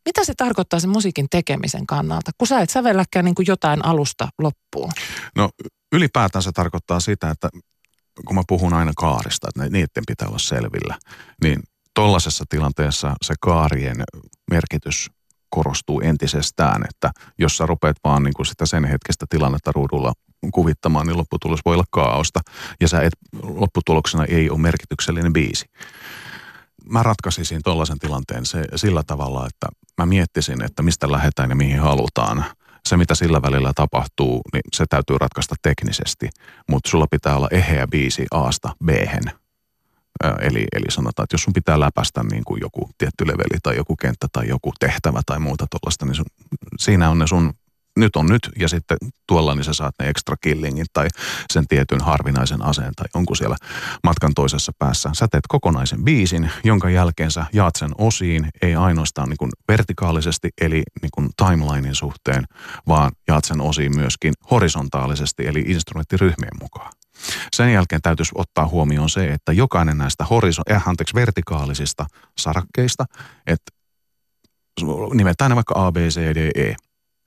Mitä 0.05 0.25
se 0.25 0.33
tarkoittaa 0.37 0.81
sen 0.81 0.91
musiikin 0.91 1.27
tekemisen 1.31 1.87
kannalta, 1.87 2.31
kun 2.39 2.49
sä 2.49 2.61
et 2.61 2.71
sävelläkään 2.71 3.25
niin 3.25 3.35
kuin 3.35 3.47
jotain 3.49 3.85
alusta 3.85 4.29
loppuun? 4.39 4.93
No 5.37 5.51
ylipäätään 5.93 6.43
se 6.43 6.53
tarkoittaa 6.53 7.01
sitä, 7.01 7.31
että 7.31 7.49
kun 8.27 8.35
mä 8.37 8.43
puhun 8.49 8.75
aina 8.75 8.93
kaarista, 8.97 9.49
että 9.49 9.71
niiden 9.71 10.03
pitää 10.07 10.29
olla 10.29 10.39
selvillä, 10.39 10.99
niin 11.43 11.63
tollaisessa 11.95 12.45
tilanteessa 12.49 13.15
se 13.23 13.35
kaarien 13.41 13.97
merkitys 14.51 15.11
korostuu 15.51 16.01
entisestään, 16.01 16.83
että 16.91 17.11
jos 17.39 17.57
sä 17.57 17.67
rupeat 17.67 17.97
vaan 18.05 18.23
niin 18.23 18.35
kuin 18.35 18.47
sitä 18.47 18.67
sen 18.67 18.85
hetkestä 18.85 19.27
tilannetta 19.31 19.73
ruudulla 19.75 20.13
kuvittamaan, 20.53 21.07
niin 21.07 21.17
lopputulos 21.17 21.61
voi 21.65 21.75
olla 21.75 21.85
kaaosta 21.91 22.41
ja 22.81 22.89
sä 22.89 23.01
et, 23.03 23.13
lopputuloksena 23.43 24.25
ei 24.25 24.51
ole 24.51 24.59
merkityksellinen 24.59 25.33
biisi. 25.33 25.67
Mä 26.85 27.03
ratkaisisin 27.03 27.61
tuollaisen 27.65 27.99
tilanteen 27.99 28.47
se, 28.47 28.65
sillä 28.77 29.03
tavalla, 29.07 29.47
että 29.47 29.67
mä 29.99 30.07
miettisin, 30.07 30.63
että 30.65 30.83
mistä 30.83 31.13
lähdetään 31.13 31.51
ja 31.51 31.57
mihin 31.57 31.81
halutaan. 31.81 32.45
Se, 32.87 32.97
mitä 32.97 33.15
sillä 33.15 33.43
välillä 33.43 33.73
tapahtuu, 33.75 34.41
niin 34.53 34.63
se 34.73 34.85
täytyy 34.91 35.19
ratkaista 35.19 35.55
teknisesti, 35.63 36.29
mutta 36.71 36.91
sulla 36.91 37.07
pitää 37.11 37.37
olla 37.37 37.49
eheä 37.51 37.87
biisi 37.87 38.27
Aasta 38.31 38.77
b 38.85 38.89
Eli, 40.41 40.67
eli 40.73 40.85
sanotaan, 40.91 41.25
että 41.25 41.35
jos 41.35 41.43
sun 41.43 41.53
pitää 41.53 41.81
läpästä 41.81 42.23
niin 42.31 42.45
kuin 42.45 42.61
joku 42.61 42.91
tietty 42.99 43.27
leveli 43.27 43.59
tai 43.63 43.77
joku 43.77 43.97
kenttä 43.97 44.27
tai 44.33 44.49
joku 44.49 44.73
tehtävä 44.81 45.21
tai 45.27 45.39
muuta 45.39 45.67
tuollaista, 45.71 46.07
niin 46.07 46.15
sun, 46.15 46.27
siinä 46.79 47.11
on 47.11 47.19
ne 47.19 47.27
sun 47.27 47.53
nyt 47.97 48.17
on 48.17 48.27
nyt 48.27 48.49
ja 48.59 48.69
sitten 48.69 48.97
tuolla 49.29 49.55
niin 49.55 49.65
sä 49.65 49.73
saat 49.73 49.95
ne 49.99 50.09
extra 50.09 50.37
killingin 50.41 50.87
tai 50.93 51.09
sen 51.53 51.67
tietyn 51.69 52.01
harvinaisen 52.01 52.65
aseen 52.65 52.93
tai 52.97 53.07
jonkun 53.15 53.37
siellä 53.37 53.57
matkan 54.05 54.35
toisessa 54.35 54.73
päässä. 54.79 55.11
Sä 55.13 55.29
teet 55.31 55.45
kokonaisen 55.49 56.05
biisin, 56.05 56.51
jonka 56.65 56.91
jälkeen 56.91 57.31
sä 57.31 57.47
jaat 57.53 57.77
sen 57.77 57.91
osiin, 57.99 58.49
ei 58.63 58.75
ainoastaan 58.75 59.29
niin 59.29 59.39
kuin 59.39 59.51
vertikaalisesti 59.69 60.49
eli 60.61 60.83
niin 61.03 61.11
kuin 61.15 61.29
timelinein 61.37 61.95
suhteen, 61.95 62.45
vaan 62.89 63.11
jaat 63.29 63.45
sen 63.45 63.61
osiin 63.61 63.97
myöskin 63.97 64.33
horisontaalisesti 64.51 65.47
eli 65.47 65.61
instrumenttiryhmien 65.61 66.57
mukaan. 66.63 66.93
Sen 67.53 67.73
jälkeen 67.73 68.03
täytyisi 68.03 68.33
ottaa 68.35 68.69
huomioon 68.69 69.11
se, 69.11 69.33
että 69.33 69.53
jokainen 69.53 69.99
näistä 69.99 70.25
horiso- 70.25 70.73
äh, 70.73 70.89
anteeksi, 70.89 71.15
vertikaalisista 71.15 72.07
sarakkeista, 72.39 73.05
että 73.47 73.73
nimetään 75.15 75.51
ne 75.51 75.55
vaikka 75.55 75.87
A, 75.87 75.93
B, 75.93 75.97
C, 75.97 76.21
D, 76.21 76.51
E, 76.55 76.75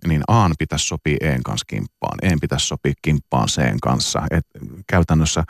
niin 0.07 0.21
A 0.27 0.49
pitäisi 0.59 0.85
sopia 0.85 1.17
E:n 1.21 1.43
kanssa 1.43 1.65
kimppaan, 1.65 2.19
E 2.21 2.35
pitäisi 2.41 2.65
sopia 2.65 2.93
kimppaan 3.01 3.47
C:n 3.47 3.77
kanssa. 3.81 4.21
Et 4.31 4.45
käytännössä 4.87 5.43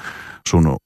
sun 0.47 0.77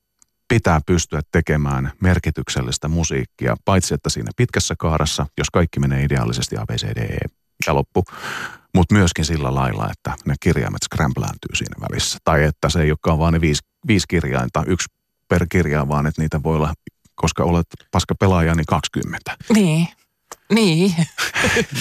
pitää 0.48 0.82
pystyä 0.86 1.22
tekemään 1.32 1.92
merkityksellistä 2.02 2.88
musiikkia, 2.88 3.56
paitsi 3.66 3.94
että 3.94 4.10
siinä 4.10 4.32
pitkässä 4.38 4.76
kaarassa, 4.80 5.26
jos 5.38 5.50
kaikki 5.50 5.80
menee 5.80 6.04
ideaalisesti 6.04 6.58
A, 6.58 6.66
B, 6.66 6.70
C, 6.72 6.86
D, 6.86 6.98
E 6.98 7.18
ja 7.68 7.76
loppu, 7.76 8.04
mutta 8.76 8.96
myöskin 8.96 9.26
sillä 9.26 9.56
lailla, 9.56 9.90
että 9.92 10.16
ne 10.26 10.36
kirjaimet 10.40 10.84
skrämplääntyy 10.84 11.56
siinä 11.56 11.76
välissä. 11.90 12.18
Tai 12.24 12.44
että 12.44 12.70
se 12.70 12.82
ei 12.82 12.92
olekaan 12.92 13.20
vaan 13.20 13.34
ne 13.34 13.42
viisi, 13.42 13.62
viisi 13.88 14.06
kirjainta, 14.08 14.64
yksi 14.68 14.88
per 15.28 15.46
kirjaa, 15.50 15.88
vaan 15.88 16.08
että 16.08 16.22
niitä 16.22 16.44
voi 16.44 16.56
olla, 16.56 16.74
koska 17.16 17.44
olet 17.44 17.68
paska 17.92 18.16
pelaaja, 18.16 18.56
niin 18.56 18.66
20. 18.66 19.38
Niin. 19.54 19.88
Niin. 20.54 20.96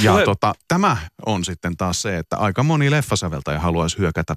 ja 0.03 0.25
tota, 0.25 0.55
tämä 0.69 0.97
on 1.27 1.45
sitten 1.45 1.77
taas 1.77 2.03
se, 2.03 2.19
että 2.19 2.37
aika 2.37 2.63
moni 2.63 2.91
leffasäveltäjä 2.91 3.61
haluaisi 3.61 3.99
hyökätä 3.99 4.35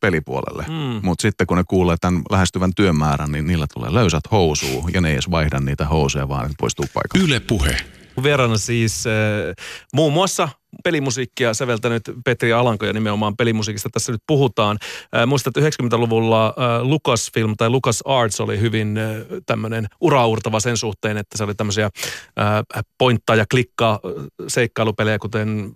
pelipuolelle. 0.00 0.64
Mm. 0.68 1.00
Mutta 1.02 1.22
sitten 1.22 1.46
kun 1.46 1.56
ne 1.56 1.64
kuulee 1.68 1.96
tämän 2.00 2.22
lähestyvän 2.30 2.74
työmäärän, 2.76 3.32
niin 3.32 3.46
niillä 3.46 3.66
tulee 3.74 3.94
löysät 3.94 4.24
housuu 4.30 4.88
ja 4.94 5.00
ne 5.00 5.08
ei 5.08 5.14
edes 5.14 5.30
vaihda 5.30 5.60
niitä 5.60 5.86
housuja, 5.86 6.28
vaan 6.28 6.48
ne 6.48 6.54
poistuu 6.58 6.86
paikalta. 6.94 7.24
Yle 7.24 7.40
puhe. 7.40 7.76
Vieraana 8.22 8.58
siis 8.58 9.04
äh, 9.06 9.64
muun 9.94 10.12
muassa 10.12 10.48
pelimusiikkia 10.84 11.54
säveltänyt 11.54 12.02
Petri 12.24 12.52
Alanko 12.52 12.86
ja 12.86 12.92
nimenomaan 12.92 13.36
pelimusiikista 13.36 13.88
tässä 13.92 14.12
nyt 14.12 14.22
puhutaan. 14.26 14.78
Äh, 15.16 15.26
muistat, 15.26 15.56
että 15.56 15.82
90-luvulla 15.82 16.46
äh, 16.46 16.82
Lucasfilm 16.82 17.54
tai 17.56 17.70
Lucas 17.70 18.02
Arts 18.04 18.40
oli 18.40 18.60
hyvin 18.60 18.98
äh, 18.98 19.04
tämmöinen 19.46 19.86
uraurtava 20.00 20.60
sen 20.60 20.76
suhteen, 20.76 21.16
että 21.16 21.38
se 21.38 21.44
oli 21.44 21.54
tämmöisiä 21.54 21.84
äh, 21.84 22.84
pointtaa 22.98 23.36
ja 23.36 23.44
klikkaa 23.50 24.00
seikkailupelejä, 24.48 25.18
kuten 25.18 25.72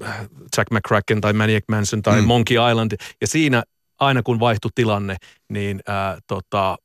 Jack 0.57 0.71
McCracken 0.71 1.21
tai 1.21 1.33
Maniac 1.33 1.65
Mansion 1.69 2.03
tai 2.03 2.21
mm. 2.21 2.27
Monkey 2.27 2.57
Island. 2.71 2.93
Ja 3.21 3.27
siinä 3.27 3.63
aina 4.01 4.23
kun 4.23 4.41
vaihtui 4.41 4.71
tilanne, 4.75 5.17
niin 5.53 5.81
ää, 5.87 6.19
tota, 6.27 6.77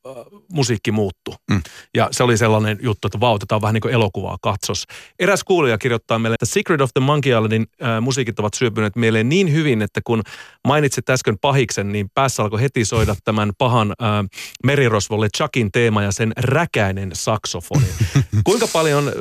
musiikki 0.51 0.91
muuttui. 0.91 1.35
Mm. 1.51 1.61
Ja 1.95 2.07
se 2.11 2.23
oli 2.23 2.37
sellainen 2.37 2.77
juttu, 2.81 3.07
että 3.07 3.19
vau, 3.19 3.37
on 3.51 3.61
vähän 3.61 3.73
niin 3.73 3.81
kuin 3.81 3.93
elokuvaa 3.93 4.37
katsos. 4.41 4.83
Eräs 5.19 5.43
kuulija 5.43 5.77
kirjoittaa 5.77 6.19
meille, 6.19 6.33
että 6.33 6.45
Secret 6.45 6.81
of 6.81 6.89
the 6.93 7.01
Monkey 7.01 7.31
Islandin 7.31 7.67
ää, 7.81 8.01
musiikit 8.01 8.39
ovat 8.39 8.53
syöpyneet 8.53 8.95
mieleen 8.95 9.29
niin 9.29 9.53
hyvin, 9.53 9.81
että 9.81 10.01
kun 10.03 10.21
mainitsit 10.67 11.09
äsken 11.09 11.37
pahiksen, 11.41 11.91
niin 11.91 12.09
päässä 12.13 12.43
alkoi 12.43 12.61
heti 12.61 12.85
soida 12.85 13.15
tämän 13.23 13.51
pahan 13.57 13.93
ää, 13.99 14.25
merirosvolle 14.63 15.27
Chuckin 15.37 15.71
teema 15.71 16.03
ja 16.03 16.11
sen 16.11 16.33
räkäinen 16.37 17.11
saksofoni. 17.13 17.85
Kuinka 18.43 18.67
paljon 18.73 19.07
ää, 19.07 19.13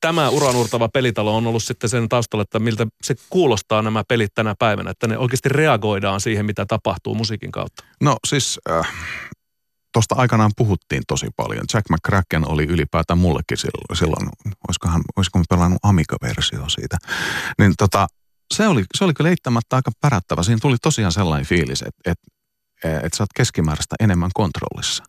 tämä 0.00 0.28
uranurtava 0.28 0.88
pelitalo 0.88 1.36
on 1.36 1.46
ollut 1.46 1.62
sitten 1.62 1.90
sen 1.90 2.08
taustalla, 2.08 2.42
että 2.42 2.58
miltä 2.58 2.86
se 3.02 3.14
kuulostaa 3.30 3.82
nämä 3.82 4.04
pelit 4.08 4.34
tänä 4.34 4.54
päivänä, 4.58 4.90
että 4.90 5.06
ne 5.06 5.18
oikeasti 5.18 5.48
reagoidaan 5.48 6.20
siihen, 6.20 6.46
mitä 6.46 6.66
tapahtuu 6.66 7.14
musiikin 7.14 7.52
kautta? 7.52 7.84
No 8.00 8.16
siis 8.26 8.60
äh, 8.70 8.86
tuosta 9.92 10.14
aikanaan 10.14 10.50
puhuttiin 10.56 11.02
tosi 11.08 11.26
paljon. 11.36 11.64
Jack 11.74 11.90
McCracken 11.90 12.48
oli 12.48 12.64
ylipäätään 12.64 13.18
mullekin 13.18 13.56
silloin, 13.56 13.96
silloin 13.96 14.28
olisikohan, 14.68 15.02
olisiko 15.16 15.38
me 15.38 15.44
pelannut 15.48 15.78
Amiga-versio 15.82 16.68
siitä. 16.68 16.98
Niin 17.58 17.74
tota, 17.78 18.06
se 18.54 18.68
oli, 18.68 18.84
se 18.98 19.04
oli 19.04 19.14
kyllä 19.14 19.30
eittämättä 19.30 19.76
aika 19.76 19.90
pärättävä. 20.00 20.42
Siinä 20.42 20.58
tuli 20.62 20.76
tosiaan 20.82 21.12
sellainen 21.12 21.46
fiilis, 21.46 21.82
että, 21.82 22.10
että, 22.10 22.28
että 23.06 23.16
sä 23.16 23.22
oot 23.22 23.32
keskimääräistä 23.36 23.96
enemmän 24.00 24.30
kontrollissa 24.34 25.04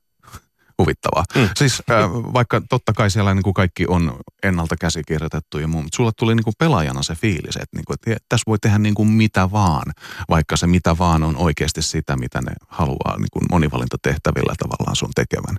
huvittavaa. 0.82 1.24
Mm. 1.36 1.50
Siis 1.56 1.84
äh, 1.92 2.12
vaikka 2.12 2.62
totta 2.70 2.94
kai 2.94 3.10
siellä 3.10 3.34
niin 3.34 3.44
kuin 3.44 3.54
kaikki 3.54 3.86
on 3.88 4.20
ennalta 4.44 4.76
käsikirjoitettu 4.78 5.60
ja 5.60 5.68
muu, 5.68 5.82
mutta 5.82 5.96
sulla 5.96 6.12
tuli 6.12 6.36
niin 6.36 6.44
kuin 6.44 6.54
pelaajana 6.58 7.04
se 7.04 7.16
fiilis, 7.16 7.56
että, 7.56 7.78
niin 7.78 7.86
kuin, 7.86 7.96
että 8.08 8.26
tässä 8.30 8.44
voi 8.48 8.60
tehdä 8.60 8.78
niin 8.78 8.96
kuin 8.96 9.10
mitä 9.10 9.52
vaan, 9.52 9.94
vaikka 10.30 10.58
se 10.58 10.68
mitä 10.68 10.98
vaan 10.98 11.24
on 11.24 11.38
oikeasti 11.38 11.82
sitä, 11.82 12.16
mitä 12.16 12.42
ne 12.42 12.52
haluaa 12.68 13.18
niin 13.18 13.32
kuin 13.34 13.46
monivalintatehtävillä 13.52 14.54
tavallaan 14.60 14.96
sun 14.96 15.12
tekevän. 15.16 15.58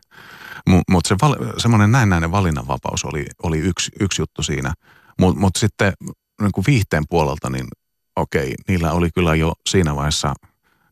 Mutta 0.69 0.93
mut 0.93 1.07
se 1.07 1.17
val, 1.23 1.37
semmoinen 1.59 1.93
näennäinen 1.93 2.31
valinnanvapaus 2.33 3.05
oli, 3.05 3.27
oli 3.43 3.59
yksi, 3.59 3.91
yksi 4.01 4.23
juttu 4.23 4.43
siinä. 4.43 4.75
Mutta 5.21 5.41
mut 5.41 5.57
sitten 5.57 5.93
niin 6.41 6.53
kuin 6.53 6.65
viihteen 6.67 7.05
puolelta, 7.11 7.51
niin 7.51 7.67
okei, 8.17 8.55
niillä 8.69 8.93
oli 8.93 9.11
kyllä 9.15 9.35
jo 9.35 9.53
siinä 9.69 9.97
vaiheessa 9.97 10.35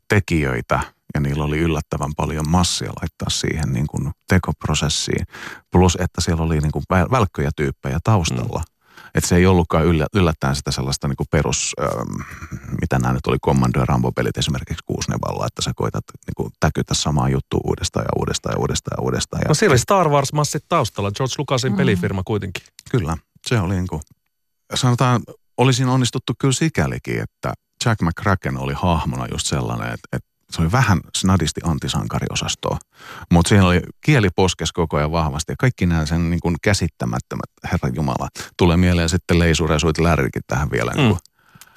tekijöitä– 0.09 0.81
ja 1.15 1.21
niillä 1.21 1.45
oli 1.45 1.59
yllättävän 1.59 2.15
paljon 2.17 2.49
massia 2.49 2.89
laittaa 2.89 3.31
siihen 3.31 3.73
niin 3.73 3.87
kuin 3.87 4.11
tekoprosessiin. 4.29 5.27
Plus, 5.73 5.99
että 6.01 6.21
siellä 6.21 6.43
oli 6.43 6.61
niin 6.61 6.73
kuin 6.73 6.85
välkköjä 6.91 7.51
tyyppejä 7.57 7.99
taustalla. 8.05 8.59
Mm. 8.59 8.81
Että 9.15 9.29
se 9.29 9.37
ei 9.37 9.47
ollutkaan 9.47 9.85
yllä, 9.85 10.07
yllättäen 10.15 10.57
sitä 10.57 10.71
sellaista 10.71 11.09
niin 11.09 11.17
kuin 11.17 11.27
perus, 11.31 11.73
ähm, 11.81 12.23
mitä 12.81 12.99
nämä 12.99 13.15
nyt 13.15 13.27
oli 13.27 13.39
Commando 13.39 13.79
ja 13.79 13.85
Rambo-pelit 13.85 14.39
esimerkiksi 14.39 14.85
kuusnevalla, 14.87 15.47
että 15.47 15.63
sä 15.63 15.73
koitat 15.77 16.05
niin 16.27 16.35
kuin, 16.37 16.51
täkytä 16.61 16.95
samaa 16.95 17.29
juttua 17.29 17.61
uudestaan 17.65 18.05
ja 18.05 18.11
uudestaan 18.19 18.53
ja 18.53 18.61
uudestaan 18.61 18.97
ja 18.99 19.03
uudestaan. 19.03 19.43
No 19.49 19.55
siellä 19.55 19.73
oli 19.73 19.79
Star 19.79 20.09
Wars-massit 20.09 20.65
taustalla, 20.69 21.11
George 21.11 21.35
Lucasin 21.39 21.73
mm. 21.73 21.77
pelifirma 21.77 22.23
kuitenkin. 22.25 22.65
Kyllä, 22.91 23.17
se 23.49 23.61
oli 23.61 23.75
niin 23.75 23.89
kuin, 23.89 24.03
sanotaan, 24.75 25.21
olisin 25.57 25.89
onnistuttu 25.89 26.33
kyllä 26.39 26.53
sikälikin, 26.53 27.21
että 27.21 27.53
Jack 27.85 28.03
McCracken 28.03 28.59
oli 28.59 28.75
hahmona 28.77 29.27
just 29.33 29.47
sellainen, 29.47 29.87
että, 29.87 30.09
että 30.13 30.30
se 30.51 30.63
oli 30.63 30.73
vähän 30.73 31.01
snadisti 31.17 31.61
antisankariosastoa, 31.65 32.79
mutta 33.33 33.49
siinä 33.49 33.67
oli 33.67 33.81
kieli 34.01 34.29
poskes 34.37 34.73
koko 34.73 34.97
ajan 34.97 35.13
vahvasti 35.13 35.53
ja 35.53 35.57
kaikki 35.59 35.87
nämä 35.87 36.07
sen 36.07 36.31
niin 36.31 36.41
kuin 36.41 36.57
käsittämättömät, 36.63 37.51
Herran 37.73 37.95
Jumala, 37.95 38.29
tulee 38.57 38.77
mieleen 38.77 39.09
sitten 39.09 39.39
leisuresuit 39.39 39.99
lärrikin 39.99 40.43
tähän 40.47 40.71
vielä. 40.71 40.93
Niin 40.95 41.09
mm. 41.09 41.17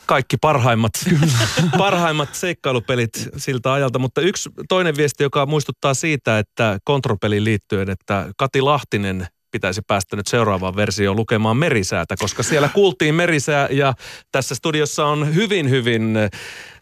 Kaikki 0.05 0.37
parhaimmat, 0.37 0.91
parhaimmat 1.77 2.35
seikkailupelit 2.35 3.29
siltä 3.37 3.73
ajalta, 3.73 3.99
mutta 3.99 4.21
yksi 4.21 4.49
toinen 4.69 4.97
viesti, 4.97 5.23
joka 5.23 5.45
muistuttaa 5.45 5.93
siitä, 5.93 6.39
että 6.39 6.79
kontropeliin 6.83 7.43
liittyen, 7.43 7.89
että 7.89 8.29
Kati 8.37 8.61
Lahtinen 8.61 9.27
pitäisi 9.53 9.81
päästä 9.87 10.15
nyt 10.15 10.27
seuraavaan 10.27 10.75
versioon 10.75 11.17
lukemaan 11.17 11.57
merisäätä, 11.57 12.15
koska 12.19 12.43
siellä 12.43 12.69
kuultiin 12.69 13.15
merisää 13.15 13.67
ja 13.71 13.93
tässä 14.31 14.55
studiossa 14.55 15.05
on 15.05 15.35
hyvin, 15.35 15.69
hyvin 15.69 16.17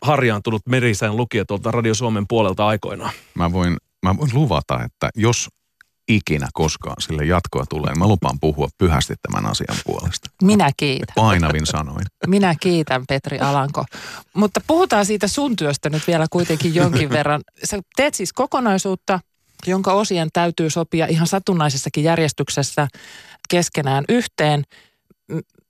harjaantunut 0.02 0.62
merisään 0.70 1.18
lukija 1.18 1.46
tuolta 1.46 1.72
Radio 1.72 1.94
Suomen 1.94 2.26
puolelta 2.28 2.68
aikoinaan. 2.68 3.12
Mä 3.36 3.52
voin, 3.52 3.78
mä 4.06 4.18
voin 4.18 4.30
luvata, 4.34 4.84
että 4.84 5.10
jos 5.16 5.50
ikinä 6.08 6.48
koskaan 6.54 6.96
sille 7.00 7.26
jatkoa 7.26 7.66
tulee, 7.70 7.96
mä 7.96 8.08
lupaan 8.08 8.40
puhua 8.42 8.68
pyhästi 8.78 9.14
tämän 9.22 9.52
asian 9.52 9.78
puolesta. 9.86 10.30
Minä 10.44 10.72
kiitän. 10.78 11.14
Painavin 11.16 11.66
sanoin. 11.66 12.06
Minä 12.28 12.56
kiitän, 12.60 13.04
Petri 13.08 13.40
Alanko. 13.40 13.86
Mutta 14.34 14.62
puhutaan 14.68 15.06
siitä 15.06 15.28
sun 15.28 15.56
työstä 15.56 15.90
nyt 15.90 16.08
vielä 16.08 16.26
kuitenkin 16.30 16.76
jonkin 16.76 17.10
verran. 17.18 17.42
Sä 17.64 17.80
teet 17.96 18.14
siis 18.14 18.34
kokonaisuutta, 18.34 19.20
jonka 19.68 19.94
osien 19.94 20.30
täytyy 20.34 20.70
sopia 20.70 21.06
ihan 21.06 21.28
satunnaisessakin 21.28 22.04
järjestyksessä 22.04 22.88
keskenään 23.50 24.06
yhteen. 24.10 24.64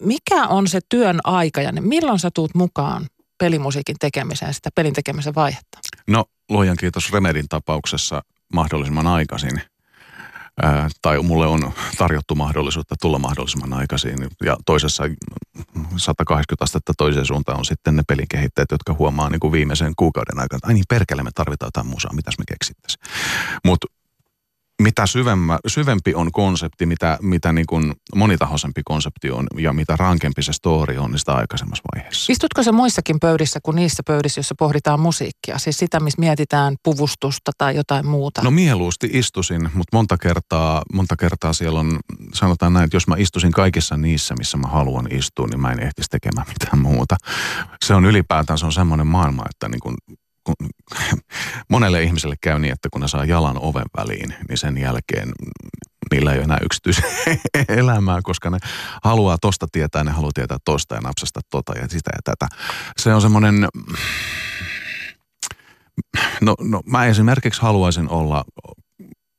Mikä 0.02 0.48
on 0.48 0.68
se 0.68 0.80
työn 0.90 1.20
aika 1.24 1.62
ja 1.62 1.72
milloin 1.80 2.20
sä 2.20 2.30
tuut 2.34 2.56
mukaan 2.56 3.08
pelimusiikin 3.38 3.96
tekemiseen, 4.00 4.54
sitä 4.54 4.70
pelin 4.76 4.94
tekemisen 4.94 5.36
vaihetta? 5.36 5.80
No, 6.08 6.26
luojan 6.50 6.78
kiitos 6.78 7.12
Remedin 7.12 7.50
tapauksessa 7.50 8.22
mahdollisimman 8.54 9.08
aikaisin. 9.08 9.62
Ää, 10.62 10.90
tai 11.02 11.24
mulle 11.24 11.48
on 11.48 11.72
tarjottu 11.98 12.36
mahdollisuutta 12.36 12.96
tulla 13.02 13.20
mahdollisimman 13.20 13.74
aikaisin. 13.74 14.28
Ja 14.44 14.58
toisessa 14.66 15.04
180 15.98 16.64
astetta 16.64 16.94
toiseen 16.98 17.26
suuntaan 17.26 17.58
on 17.58 17.66
sitten 17.66 17.96
ne 17.96 18.04
pelin 18.08 18.28
kehittäjät, 18.30 18.72
jotka 18.72 18.96
huomaa 19.00 19.30
niin 19.30 19.40
kuin 19.40 19.52
viimeisen 19.52 19.94
kuukauden 19.96 20.40
aikana, 20.40 20.58
että 20.58 20.68
ai 20.68 20.74
niin 20.74 20.84
perkele, 20.90 21.24
me 21.24 21.32
tarvitaan 21.36 21.68
jotain 21.68 21.88
musaa, 21.88 22.14
mitäs 22.14 22.38
me 22.38 22.44
keksittäisiin. 22.48 23.04
Mutta 23.66 23.88
mitä 24.82 25.06
syvemmä, 25.06 25.60
syvempi 25.68 26.16
on 26.16 26.32
konsepti, 26.32 26.86
mitä, 26.86 27.18
mitä 27.22 27.54
niin 27.54 27.66
kuin 27.66 27.94
monitahoisempi 28.16 28.82
konsepti 28.86 29.32
on 29.32 29.48
ja 29.58 29.74
mitä 29.74 29.96
rankempi 29.96 30.44
se 30.44 30.54
story 30.54 30.98
on, 30.98 31.12
niin 31.12 31.20
sitä 31.20 31.34
aikaisemmassa 31.34 31.84
vaiheessa. 31.96 32.34
Istutko 32.34 32.64
se 32.64 32.72
muissakin 32.72 33.20
pöydissä 33.20 33.60
kuin 33.64 33.76
niissä 33.76 34.04
pöydissä, 34.08 34.40
joissa 34.40 34.56
pohditaan 34.60 35.00
musiikkia? 35.00 35.58
Siis 35.58 35.78
sitä, 35.78 36.00
missä 36.00 36.20
mietitään 36.20 36.76
puvustusta 36.84 37.52
tai 37.58 37.76
jotain 37.76 38.08
muuta? 38.08 38.42
No 38.42 38.52
mieluusti 38.52 39.10
istusin, 39.14 39.62
mutta 39.62 39.98
monta 39.98 40.18
kertaa, 40.18 40.82
monta 40.94 41.16
kertaa 41.16 41.54
siellä 41.54 41.80
on, 41.80 42.00
sanotaan 42.34 42.74
näin, 42.74 42.84
että 42.84 42.96
jos 42.96 43.08
mä 43.08 43.16
istusin 43.18 43.52
kaikissa 43.52 43.98
niissä, 43.98 44.36
missä 44.36 44.58
mä 44.58 44.68
haluan 44.68 45.08
istua, 45.12 45.48
niin 45.48 45.62
mä 45.62 45.72
en 45.72 45.80
ehtisi 45.80 46.10
tekemään 46.10 46.48
mitään 46.48 46.80
muuta. 46.80 47.18
Se 47.86 47.94
on 47.94 48.06
ylipäätään, 48.06 48.60
se 48.60 48.66
on 48.66 48.74
semmoinen 48.74 49.08
maailma, 49.08 49.44
että 49.50 49.70
niin 49.70 49.80
kuin 49.80 49.96
kun 50.44 50.56
monelle 51.70 52.04
ihmiselle 52.04 52.36
käy 52.42 52.60
niin, 52.60 52.74
että 52.74 52.90
kun 52.92 53.02
ne 53.02 53.08
saa 53.08 53.26
jalan 53.26 53.58
oven 53.62 53.86
väliin, 53.98 54.36
niin 54.50 54.58
sen 54.58 54.78
jälkeen 54.78 55.32
niillä 56.12 56.32
ei 56.32 56.38
ole 56.38 56.44
enää 56.44 56.58
yksityiselämää, 56.62 58.20
koska 58.30 58.50
ne 58.50 58.58
haluaa 59.04 59.38
tosta 59.38 59.68
tietää, 59.72 60.04
ne 60.04 60.12
haluaa 60.12 60.32
tietää 60.34 60.58
tosta 60.66 60.96
ja 60.96 61.02
napsasta 61.02 61.40
tota 61.50 61.74
ja 61.78 61.88
sitä 61.88 62.12
ja 62.14 62.20
tätä. 62.24 62.48
Se 62.98 63.14
on 63.14 63.22
semmoinen, 63.22 63.68
no, 66.42 66.56
no 66.62 66.82
mä 66.86 67.06
esimerkiksi 67.06 67.62
haluaisin 67.62 68.10
olla 68.10 68.46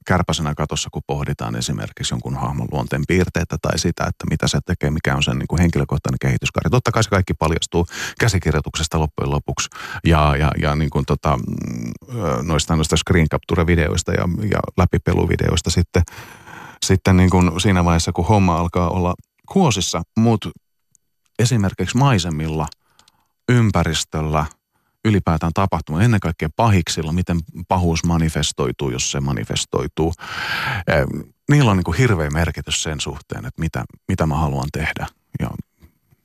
kärpäsenä 0.07 0.55
katossa, 0.55 0.89
kun 0.93 1.03
pohditaan 1.07 1.57
esimerkiksi 1.57 2.15
jonkun 2.15 2.37
hahmon 2.37 2.69
luonteen 2.73 3.03
piirteitä 3.09 3.57
tai 3.63 3.79
sitä, 3.79 4.05
että 4.05 4.25
mitä 4.31 4.49
se 4.49 4.59
tekee, 4.67 4.91
mikä 4.91 5.17
on 5.17 5.23
sen 5.23 5.39
niin 5.39 5.47
kuin 5.47 5.61
henkilökohtainen 5.61 6.19
kehityskaari. 6.21 6.71
Totta 6.71 6.93
kai 6.93 7.05
se 7.05 7.11
kaikki 7.11 7.35
paljastuu 7.35 7.87
käsikirjoituksesta 8.21 8.99
loppujen 8.99 9.31
lopuksi 9.31 9.69
ja, 10.07 10.37
ja, 10.37 10.51
ja 10.63 10.77
niin 10.77 10.91
kuin 10.91 11.05
tota, 11.07 11.37
mm, 11.37 12.47
noista, 12.47 12.77
noista 12.77 12.97
screen 12.97 13.29
capture-videoista 13.29 14.13
ja, 14.13 14.29
ja 14.51 14.61
läpipeluvideoista 14.77 15.71
sitten, 15.71 16.03
sitten 16.87 17.17
niin 17.17 17.31
kuin 17.31 17.61
siinä 17.61 17.85
vaiheessa, 17.85 18.13
kun 18.13 18.27
homma 18.27 18.57
alkaa 18.57 18.91
olla 18.91 19.15
kuosissa, 19.49 20.03
mutta 20.17 20.51
esimerkiksi 21.39 21.97
maisemilla, 21.97 22.67
ympäristöllä– 23.49 24.47
ylipäätään 25.05 25.53
tapahtuu, 25.55 25.99
ennen 25.99 26.21
kaikkea 26.21 26.49
pahiksilla, 26.57 27.13
miten 27.13 27.41
pahuus 27.69 28.05
manifestoituu, 28.05 28.91
jos 28.91 29.11
se 29.11 29.21
manifestoituu. 29.21 30.13
Niillä 31.51 31.71
on 31.71 31.77
niin 31.77 31.85
kuin 31.85 31.99
hirveä 31.99 32.31
merkitys 32.31 32.83
sen 32.83 33.01
suhteen, 33.01 33.47
että 33.47 33.61
mitä, 33.61 33.85
mitä 34.09 34.27
mä 34.27 34.37
haluan 34.37 34.69
tehdä. 34.73 35.07
Ja 35.41 35.51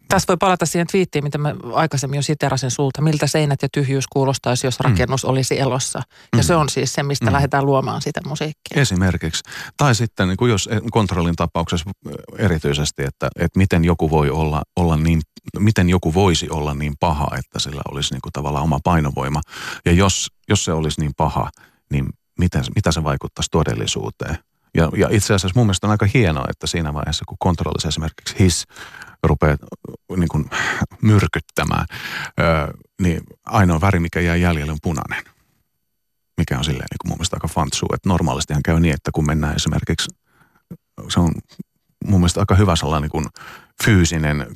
tässä 0.10 0.28
voi 0.28 0.38
palata 0.38 0.66
siihen 0.66 0.88
twiittiin, 0.88 1.24
mitä 1.24 1.38
mä 1.38 1.56
aikaisemmin 1.74 2.18
jo 2.18 2.22
siterasin 2.22 2.72
sulta. 2.72 3.02
Miltä 3.02 3.28
seinät 3.28 3.62
ja 3.62 3.68
tyhjyys 3.72 4.08
kuulostaisi, 4.08 4.68
jos 4.68 4.80
mm. 4.80 4.84
rakennus 4.84 5.24
mm. 5.24 5.30
olisi 5.30 5.60
elossa. 5.60 6.00
Ja 6.32 6.38
mm. 6.38 6.44
se 6.44 6.56
on 6.56 6.70
siis 6.70 6.94
se, 6.94 7.04
mistä 7.04 7.26
mm. 7.26 7.34
lähdetään 7.34 7.66
luomaan 7.66 8.02
sitä 8.02 8.22
musiikkia. 8.26 8.82
Esimerkiksi. 8.82 9.44
Tai 9.78 9.96
sitten 9.96 10.28
niin 10.28 10.38
kuin 10.38 10.52
jos 10.52 10.70
kontrollin 10.92 11.36
tapauksessa 11.36 11.90
erityisesti, 12.38 13.04
että, 13.04 13.28
että 13.36 13.58
miten 13.58 13.86
joku 13.86 14.10
voi 14.10 14.30
olla, 14.30 14.62
olla 14.76 14.98
niin, 14.98 15.22
miten 15.60 15.90
joku 15.90 16.14
voisi 16.14 16.50
olla 16.50 16.74
niin 16.74 16.94
paha, 17.00 17.28
että 17.38 17.60
sillä 17.60 17.82
olisi 17.92 18.14
niin 18.14 18.22
kuin 18.22 18.34
tavallaan 18.34 18.64
oma 18.64 18.80
painovoima. 18.84 19.42
Ja 19.86 19.92
jos, 19.92 20.28
jos 20.50 20.66
se 20.66 20.74
olisi 20.74 21.02
niin 21.02 21.12
paha, 21.18 21.50
niin 21.92 22.06
miten, 22.40 22.64
mitä 22.76 22.92
se 22.92 23.04
vaikuttaisi 23.04 23.52
todellisuuteen. 23.52 24.38
Ja, 24.78 24.90
ja 24.98 25.08
itse 25.12 25.34
asiassa 25.34 25.60
mun 25.60 25.66
mielestä 25.66 25.88
on 25.88 25.92
aika 25.92 26.08
hienoa, 26.14 26.46
että 26.50 26.68
siinä 26.68 26.94
vaiheessa, 26.94 27.26
kun 27.28 27.38
kontrollissa 27.40 27.88
esimerkiksi 27.88 28.36
his 28.40 28.66
rupeaa 29.24 29.58
niin 30.18 30.30
kuin 30.30 30.50
myrkyttämään, 31.02 31.86
niin 33.02 33.22
ainoa 33.46 33.82
väri, 33.82 34.00
mikä 34.00 34.20
jää 34.20 34.36
jäljelle, 34.36 34.72
on 34.72 34.78
punainen. 34.82 35.24
Mikä 36.38 36.58
on 36.58 36.64
silleen 36.64 36.88
niin 36.92 36.98
kuin 37.02 37.10
mun 37.10 37.18
mielestä 37.18 37.36
aika 37.36 37.48
fantsuu. 37.48 37.90
Että 37.94 38.10
normaalistihan 38.10 38.64
käy 38.64 38.80
niin, 38.80 38.94
että 38.94 39.12
kun 39.14 39.26
mennään 39.26 39.56
esimerkiksi, 39.56 40.10
se 41.10 41.20
on 41.20 41.32
mun 42.06 42.20
mielestä 42.20 42.40
aika 42.40 42.56
hyvä 42.56 42.76
sellainen 42.76 43.02
niin 43.02 43.12
kuin 43.12 43.26
fyysinen 43.84 44.48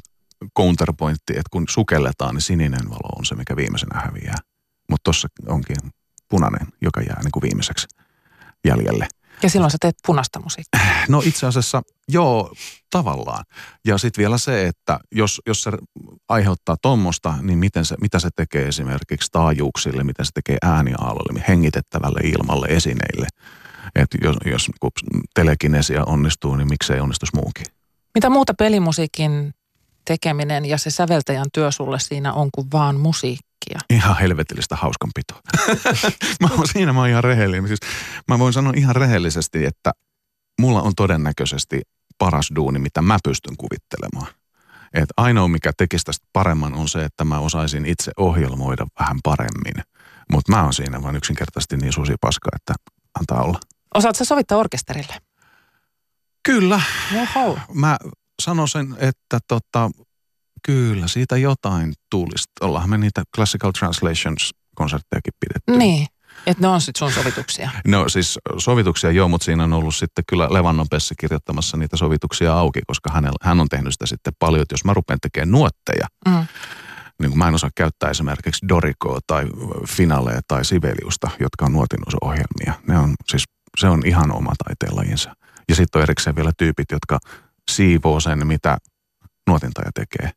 counterpointti, 0.57 1.33
että 1.33 1.49
kun 1.51 1.65
sukelletaan, 1.69 2.35
niin 2.35 2.41
sininen 2.41 2.89
valo 2.89 3.17
on 3.19 3.25
se, 3.25 3.35
mikä 3.35 3.55
viimeisenä 3.55 4.01
häviää. 4.01 4.37
Mutta 4.89 5.03
tuossa 5.03 5.27
onkin 5.47 5.75
punainen, 6.29 6.67
joka 6.81 7.01
jää 7.01 7.19
niin 7.23 7.31
kuin 7.31 7.43
viimeiseksi 7.43 7.87
jäljelle– 8.65 9.07
ja 9.43 9.49
silloin 9.49 9.71
sä 9.71 9.77
teet 9.81 9.95
punaista 10.05 10.39
musiikkia. 10.39 10.81
No 11.07 11.21
itse 11.25 11.47
asiassa 11.47 11.81
joo, 12.07 12.53
tavallaan. 12.89 13.43
Ja 13.85 13.97
sitten 13.97 14.21
vielä 14.21 14.37
se, 14.37 14.67
että 14.67 14.99
jos, 15.11 15.41
jos 15.47 15.63
se 15.63 15.71
aiheuttaa 16.29 16.77
tuommoista, 16.81 17.33
niin 17.41 17.59
miten 17.59 17.85
se, 17.85 17.95
mitä 18.01 18.19
se 18.19 18.29
tekee 18.35 18.67
esimerkiksi 18.67 19.29
taajuuksille, 19.31 20.03
miten 20.03 20.25
se 20.25 20.31
tekee 20.31 20.57
ääniaaloille, 20.61 21.43
hengitettävälle 21.47 22.19
ilmalle, 22.23 22.67
esineille. 22.69 23.27
Että 23.95 24.17
jos, 24.23 24.35
jos 24.45 24.67
telekinesia 25.33 26.03
onnistuu, 26.05 26.55
niin 26.55 26.69
miksei 26.69 26.99
onnistuisi 26.99 27.35
muukin. 27.35 27.65
Mitä 28.15 28.29
muuta 28.29 28.53
pelimusiikin 28.53 29.53
tekeminen 30.05 30.65
ja 30.65 30.77
se 30.77 30.89
säveltäjän 30.89 31.47
työ 31.53 31.71
sulle 31.71 31.99
siinä 31.99 32.33
on 32.33 32.49
kuin 32.51 32.67
vaan 32.73 32.99
musiikki? 32.99 33.50
Takia. 33.65 33.95
Ihan 33.97 34.17
helvetillistä 34.17 34.75
hauskanpitoa. 34.75 35.41
mä 36.41 36.47
oon, 36.51 36.67
siinä 36.67 36.93
mä 36.93 36.99
oon 36.99 37.09
ihan 37.09 37.23
rehellinen. 37.23 37.67
Siis 37.67 37.79
mä 38.27 38.39
voin 38.39 38.53
sanoa 38.53 38.73
ihan 38.75 38.95
rehellisesti, 38.95 39.65
että 39.65 39.91
mulla 40.59 40.81
on 40.81 40.95
todennäköisesti 40.95 41.81
paras 42.17 42.51
duuni, 42.55 42.79
mitä 42.79 43.01
mä 43.01 43.17
pystyn 43.23 43.57
kuvittelemaan. 43.57 44.27
Et 44.93 45.09
ainoa, 45.17 45.47
mikä 45.47 45.71
tekisi 45.77 46.05
tästä 46.05 46.27
paremman, 46.33 46.73
on 46.73 46.89
se, 46.89 47.05
että 47.05 47.23
mä 47.23 47.39
osaisin 47.39 47.85
itse 47.85 48.11
ohjelmoida 48.17 48.85
vähän 48.99 49.17
paremmin. 49.23 49.83
Mutta 50.31 50.51
mä 50.51 50.63
oon 50.63 50.73
siinä 50.73 51.01
vain 51.01 51.15
yksinkertaisesti 51.15 51.77
niin 51.77 51.93
susi 51.93 52.13
paska, 52.21 52.49
että 52.55 52.73
antaa 53.19 53.43
olla. 53.43 53.59
Osaat 53.93 54.15
sä 54.15 54.25
sovittaa 54.25 54.57
orkesterille? 54.57 55.13
Kyllä. 56.43 56.81
Oho. 57.21 57.59
Mä 57.73 57.97
sanoisin, 58.41 58.95
että 58.99 59.39
tota, 59.47 59.91
Kyllä, 60.65 61.07
siitä 61.07 61.37
jotain 61.37 61.93
tulisi. 62.09 62.43
Ollaanhan 62.61 62.89
me 62.89 62.97
niitä 62.97 63.23
Classical 63.35 63.71
Translations-konserttejakin 63.71 65.33
pidetty. 65.39 65.77
Niin. 65.77 66.07
Että 66.47 66.61
ne 66.61 66.67
on 66.67 66.81
sitten 66.81 66.99
sun 66.99 67.11
sovituksia. 67.23 67.69
No 67.87 68.09
siis 68.09 68.39
sovituksia 68.57 69.11
joo, 69.11 69.27
mutta 69.27 69.45
siinä 69.45 69.63
on 69.63 69.73
ollut 69.73 69.95
sitten 69.95 70.23
kyllä 70.27 70.47
Levannon 70.51 70.87
Pessi 70.89 71.15
kirjoittamassa 71.19 71.77
niitä 71.77 71.97
sovituksia 71.97 72.53
auki, 72.53 72.81
koska 72.87 73.11
hänellä, 73.13 73.37
hän 73.41 73.59
on 73.59 73.69
tehnyt 73.69 73.93
sitä 73.93 74.05
sitten 74.05 74.33
paljon, 74.39 74.61
että 74.61 74.73
jos 74.73 74.85
mä 74.85 74.93
rupean 74.93 75.19
tekemään 75.21 75.51
nuotteja, 75.51 76.07
Mm. 76.27 76.45
niin 77.21 77.29
kuin 77.31 77.37
mä 77.37 77.47
en 77.47 77.55
osaa 77.55 77.69
käyttää 77.75 78.09
esimerkiksi 78.09 78.67
Dorikoa 78.69 79.19
tai 79.27 79.45
Finalea 79.87 80.39
tai 80.47 80.65
Sibeliusta, 80.65 81.29
jotka 81.39 81.65
on 81.65 81.73
nuotinnusohjelmia. 81.73 82.73
Ne 82.87 82.97
on 82.97 83.13
siis, 83.27 83.43
se 83.79 83.87
on 83.87 84.01
ihan 84.05 84.31
oma 84.31 84.51
taiteenlajinsa. 84.65 85.35
Ja 85.69 85.75
sitten 85.75 85.99
on 85.99 86.03
erikseen 86.03 86.35
vielä 86.35 86.51
tyypit, 86.57 86.91
jotka 86.91 87.19
siivoo 87.71 88.19
sen, 88.19 88.47
mitä 88.47 88.77
nuotintaja 89.47 89.91
tekee. 89.95 90.31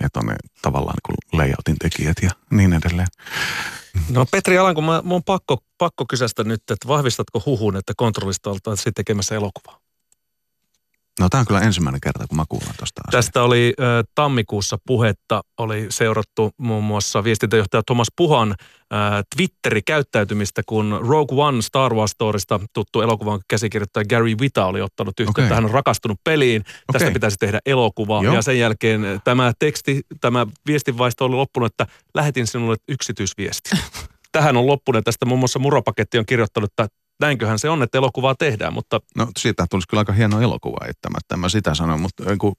Että 0.00 0.20
on 0.20 0.26
ne 0.26 0.36
tavallaan 0.62 0.98
kuin 1.06 1.16
layoutin 1.32 1.76
tekijät 1.78 2.16
ja 2.22 2.30
niin 2.50 2.72
edelleen. 2.72 3.08
No 4.10 4.26
Petri 4.30 4.58
Alanko, 4.58 4.80
mä, 4.80 5.02
mun 5.04 5.16
on 5.16 5.24
pakko, 5.24 5.58
pakko 5.78 6.04
kysästä 6.08 6.44
nyt, 6.44 6.62
että 6.70 6.88
vahvistatko 6.88 7.42
huhun, 7.46 7.76
että 7.76 7.92
kontrollista 7.96 8.50
oltaisiin 8.50 8.94
tekemässä 8.94 9.34
elokuvaa? 9.34 9.81
No 11.20 11.28
tämä 11.28 11.40
on 11.40 11.46
kyllä 11.46 11.60
ensimmäinen 11.60 12.00
kerta, 12.00 12.26
kun 12.28 12.36
mä 12.36 12.44
kuulen 12.48 12.74
tuosta. 12.78 13.02
Tästä 13.10 13.42
oli 13.42 13.74
tammikuussa 14.14 14.78
puhetta, 14.86 15.42
oli 15.58 15.86
seurattu 15.88 16.50
muun 16.58 16.84
muassa 16.84 17.24
viestintäjohtaja 17.24 17.82
Thomas 17.86 18.08
Puhan 18.16 18.54
Twitteri-käyttäytymistä, 19.36 20.62
kun 20.66 21.00
Rogue 21.08 21.44
One 21.44 21.62
Star 21.62 21.94
Wars 21.94 22.10
Storista 22.10 22.60
tuttu 22.72 23.00
elokuvan 23.00 23.40
käsikirjoittaja 23.48 24.04
Gary 24.04 24.34
Vita 24.40 24.66
oli 24.66 24.80
ottanut 24.80 25.20
yhteyttä. 25.20 25.42
Okei. 25.42 25.54
Hän 25.54 25.64
on 25.64 25.70
rakastunut 25.70 26.18
peliin, 26.24 26.62
tästä 26.64 27.04
Okei. 27.04 27.12
pitäisi 27.12 27.36
tehdä 27.36 27.58
elokuva. 27.66 28.20
Joo. 28.22 28.34
Ja 28.34 28.42
sen 28.42 28.58
jälkeen 28.58 29.20
tämä 29.24 29.52
teksti, 29.58 30.00
tämä 30.20 30.46
viestinvaisto 30.66 31.24
oli 31.24 31.34
loppunut, 31.34 31.72
että 31.72 31.86
lähetin 32.14 32.46
sinulle 32.46 32.76
yksityisviesti. 32.88 33.70
Tähän 34.32 34.56
on 34.56 34.66
loppunut 34.66 35.04
tästä 35.04 35.26
muun 35.26 35.38
muassa 35.38 35.58
Muropaketti 35.58 36.18
on 36.18 36.26
kirjoittanut, 36.26 36.70
että 36.70 36.94
näinköhän 37.20 37.58
se 37.58 37.70
on, 37.70 37.82
että 37.82 37.98
elokuvaa 37.98 38.34
tehdään, 38.34 38.72
mutta 38.72 39.00
No 39.16 39.28
siitä 39.38 39.66
tulisi 39.70 39.88
kyllä 39.88 40.00
aika 40.00 40.12
hieno 40.12 40.40
elokuva 40.40 40.86
eittämättä, 40.86 41.34
en 41.34 41.38
mä 41.38 41.48
sitä 41.48 41.74
sano, 41.74 41.98
mutta 41.98 42.24
niin 42.24 42.38
kuin, 42.38 42.54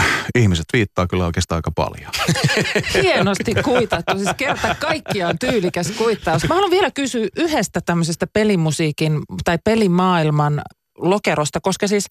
ihmiset 0.38 0.66
viittaa 0.72 1.06
kyllä 1.06 1.26
oikeastaan 1.26 1.58
aika 1.58 1.70
paljon. 1.70 2.10
Hienosti 3.02 3.54
kuitattu, 3.54 4.18
siis 4.18 4.30
kerta 4.36 4.74
kaikkiaan 4.74 5.38
tyylikäs 5.38 5.90
kuittaus. 5.90 6.48
Mä 6.48 6.54
haluan 6.54 6.70
vielä 6.70 6.90
kysyä 6.90 7.28
yhdestä 7.36 7.80
tämmöisestä 7.86 8.26
pelimusiikin 8.26 9.22
tai 9.44 9.58
pelimaailman 9.64 10.62
lokerosta, 10.98 11.60
koska 11.60 11.88
siis 11.88 12.06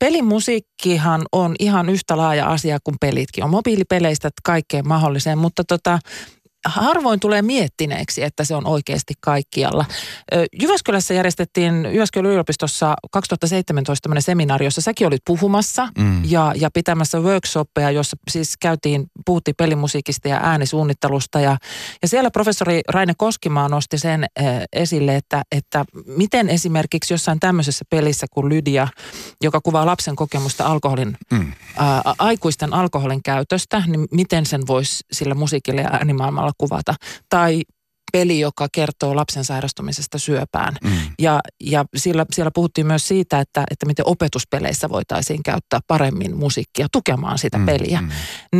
pelimusiikkihan 0.00 1.22
on 1.32 1.54
ihan 1.58 1.88
yhtä 1.88 2.16
laaja 2.16 2.46
asia 2.46 2.78
kuin 2.84 2.96
pelitkin. 3.00 3.44
On 3.44 3.50
mobiilipeleistä 3.50 4.30
kaikkeen 4.44 4.88
mahdolliseen, 4.88 5.38
mutta 5.38 5.64
tota, 5.64 5.98
harvoin 6.66 7.20
tulee 7.20 7.42
miettineeksi, 7.42 8.22
että 8.22 8.44
se 8.44 8.54
on 8.54 8.66
oikeasti 8.66 9.14
kaikkialla. 9.20 9.84
Jyväskylässä 10.62 11.14
järjestettiin 11.14 11.88
Jyväskylän 11.92 12.30
yliopistossa 12.32 12.94
2017 13.12 14.02
tämmöinen 14.02 14.22
seminaari, 14.22 14.64
jossa 14.66 14.80
säkin 14.80 15.06
olit 15.06 15.22
puhumassa 15.26 15.88
Mm. 15.98 16.22
ja, 16.24 16.52
ja 16.56 16.70
pitämässä 16.74 17.20
workshoppeja, 17.20 17.90
jossa 17.90 18.16
siis 18.30 18.56
käytiin, 18.60 19.06
puhuttiin 19.26 19.54
pelimusiikista 19.56 20.28
ja 20.28 20.40
äänisuunnittelusta. 20.42 21.40
Ja, 21.40 21.56
ja 22.02 22.08
siellä 22.08 22.30
professori 22.30 22.80
Raine 22.88 23.12
Koskimaa 23.18 23.68
nosti 23.68 23.98
sen 23.98 24.24
äh, 24.24 24.46
esille, 24.72 25.16
että, 25.16 25.42
että 25.52 25.84
miten 26.06 26.48
esimerkiksi 26.48 27.14
jossain 27.14 27.40
tämmöisessä 27.40 27.84
pelissä 27.90 28.26
kuin 28.30 28.48
Lydia, 28.48 28.88
joka 29.42 29.60
kuvaa 29.60 29.86
lapsen 29.86 30.16
kokemusta 30.16 30.66
alkoholin, 30.66 31.16
Mm. 31.30 31.52
ää, 31.76 32.02
aikuisten 32.18 32.72
alkoholin 32.74 33.22
käytöstä, 33.22 33.82
niin 33.86 34.06
miten 34.10 34.46
sen 34.46 34.66
voisi 34.66 35.04
sillä 35.12 35.34
musiikilla 35.34 35.80
ja 35.80 35.90
äänimaailmalla 35.92 36.52
kuvata. 36.58 36.94
Tai 37.28 37.62
peli, 38.12 38.40
joka 38.40 38.66
kertoo 38.72 39.16
lapsen 39.16 39.44
sairastumisesta 39.44 40.18
syöpään. 40.18 40.74
Mm. 40.84 40.90
Ja, 41.18 41.40
ja 41.60 41.84
siellä, 41.96 42.26
siellä 42.32 42.50
puhuttiin 42.54 42.86
myös 42.86 43.08
siitä, 43.08 43.40
että, 43.40 43.64
että 43.70 43.86
miten 43.86 44.08
opetuspeleissä 44.08 44.88
voitaisiin 44.88 45.42
käyttää 45.42 45.80
paremmin 45.86 46.36
musiikkia 46.36 46.86
tukemaan 46.92 47.38
sitä 47.38 47.58
Mm, 47.58 47.66
peliä. 47.66 48.00
mm. 48.00 48.08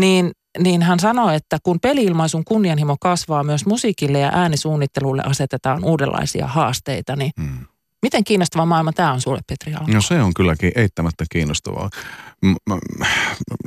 Niin, 0.00 0.30
niin 0.58 0.82
hän 0.82 1.00
sanoi, 1.00 1.34
että 1.36 1.58
kun 1.62 1.80
peliilmaisun 1.80 2.44
kunnianhimo 2.44 2.96
kasvaa, 3.00 3.44
myös 3.44 3.66
musiikille 3.66 4.18
ja 4.18 4.30
äänisuunnittelulle 4.34 5.22
asetetaan 5.26 5.84
uudenlaisia 5.84 6.46
haasteita. 6.46 7.16
Niin 7.16 7.30
Mm. 7.38 7.66
miten 8.02 8.24
kiinnostava 8.24 8.66
maailma 8.66 8.92
tämä 8.92 9.12
on 9.12 9.20
sulle, 9.20 9.40
Petri 9.46 9.74
Alanko? 9.74 9.92
No 9.92 10.00
se 10.00 10.22
on 10.22 10.34
kylläkin 10.34 10.72
eittämättä 10.76 11.24
kiinnostavaa. 11.30 11.90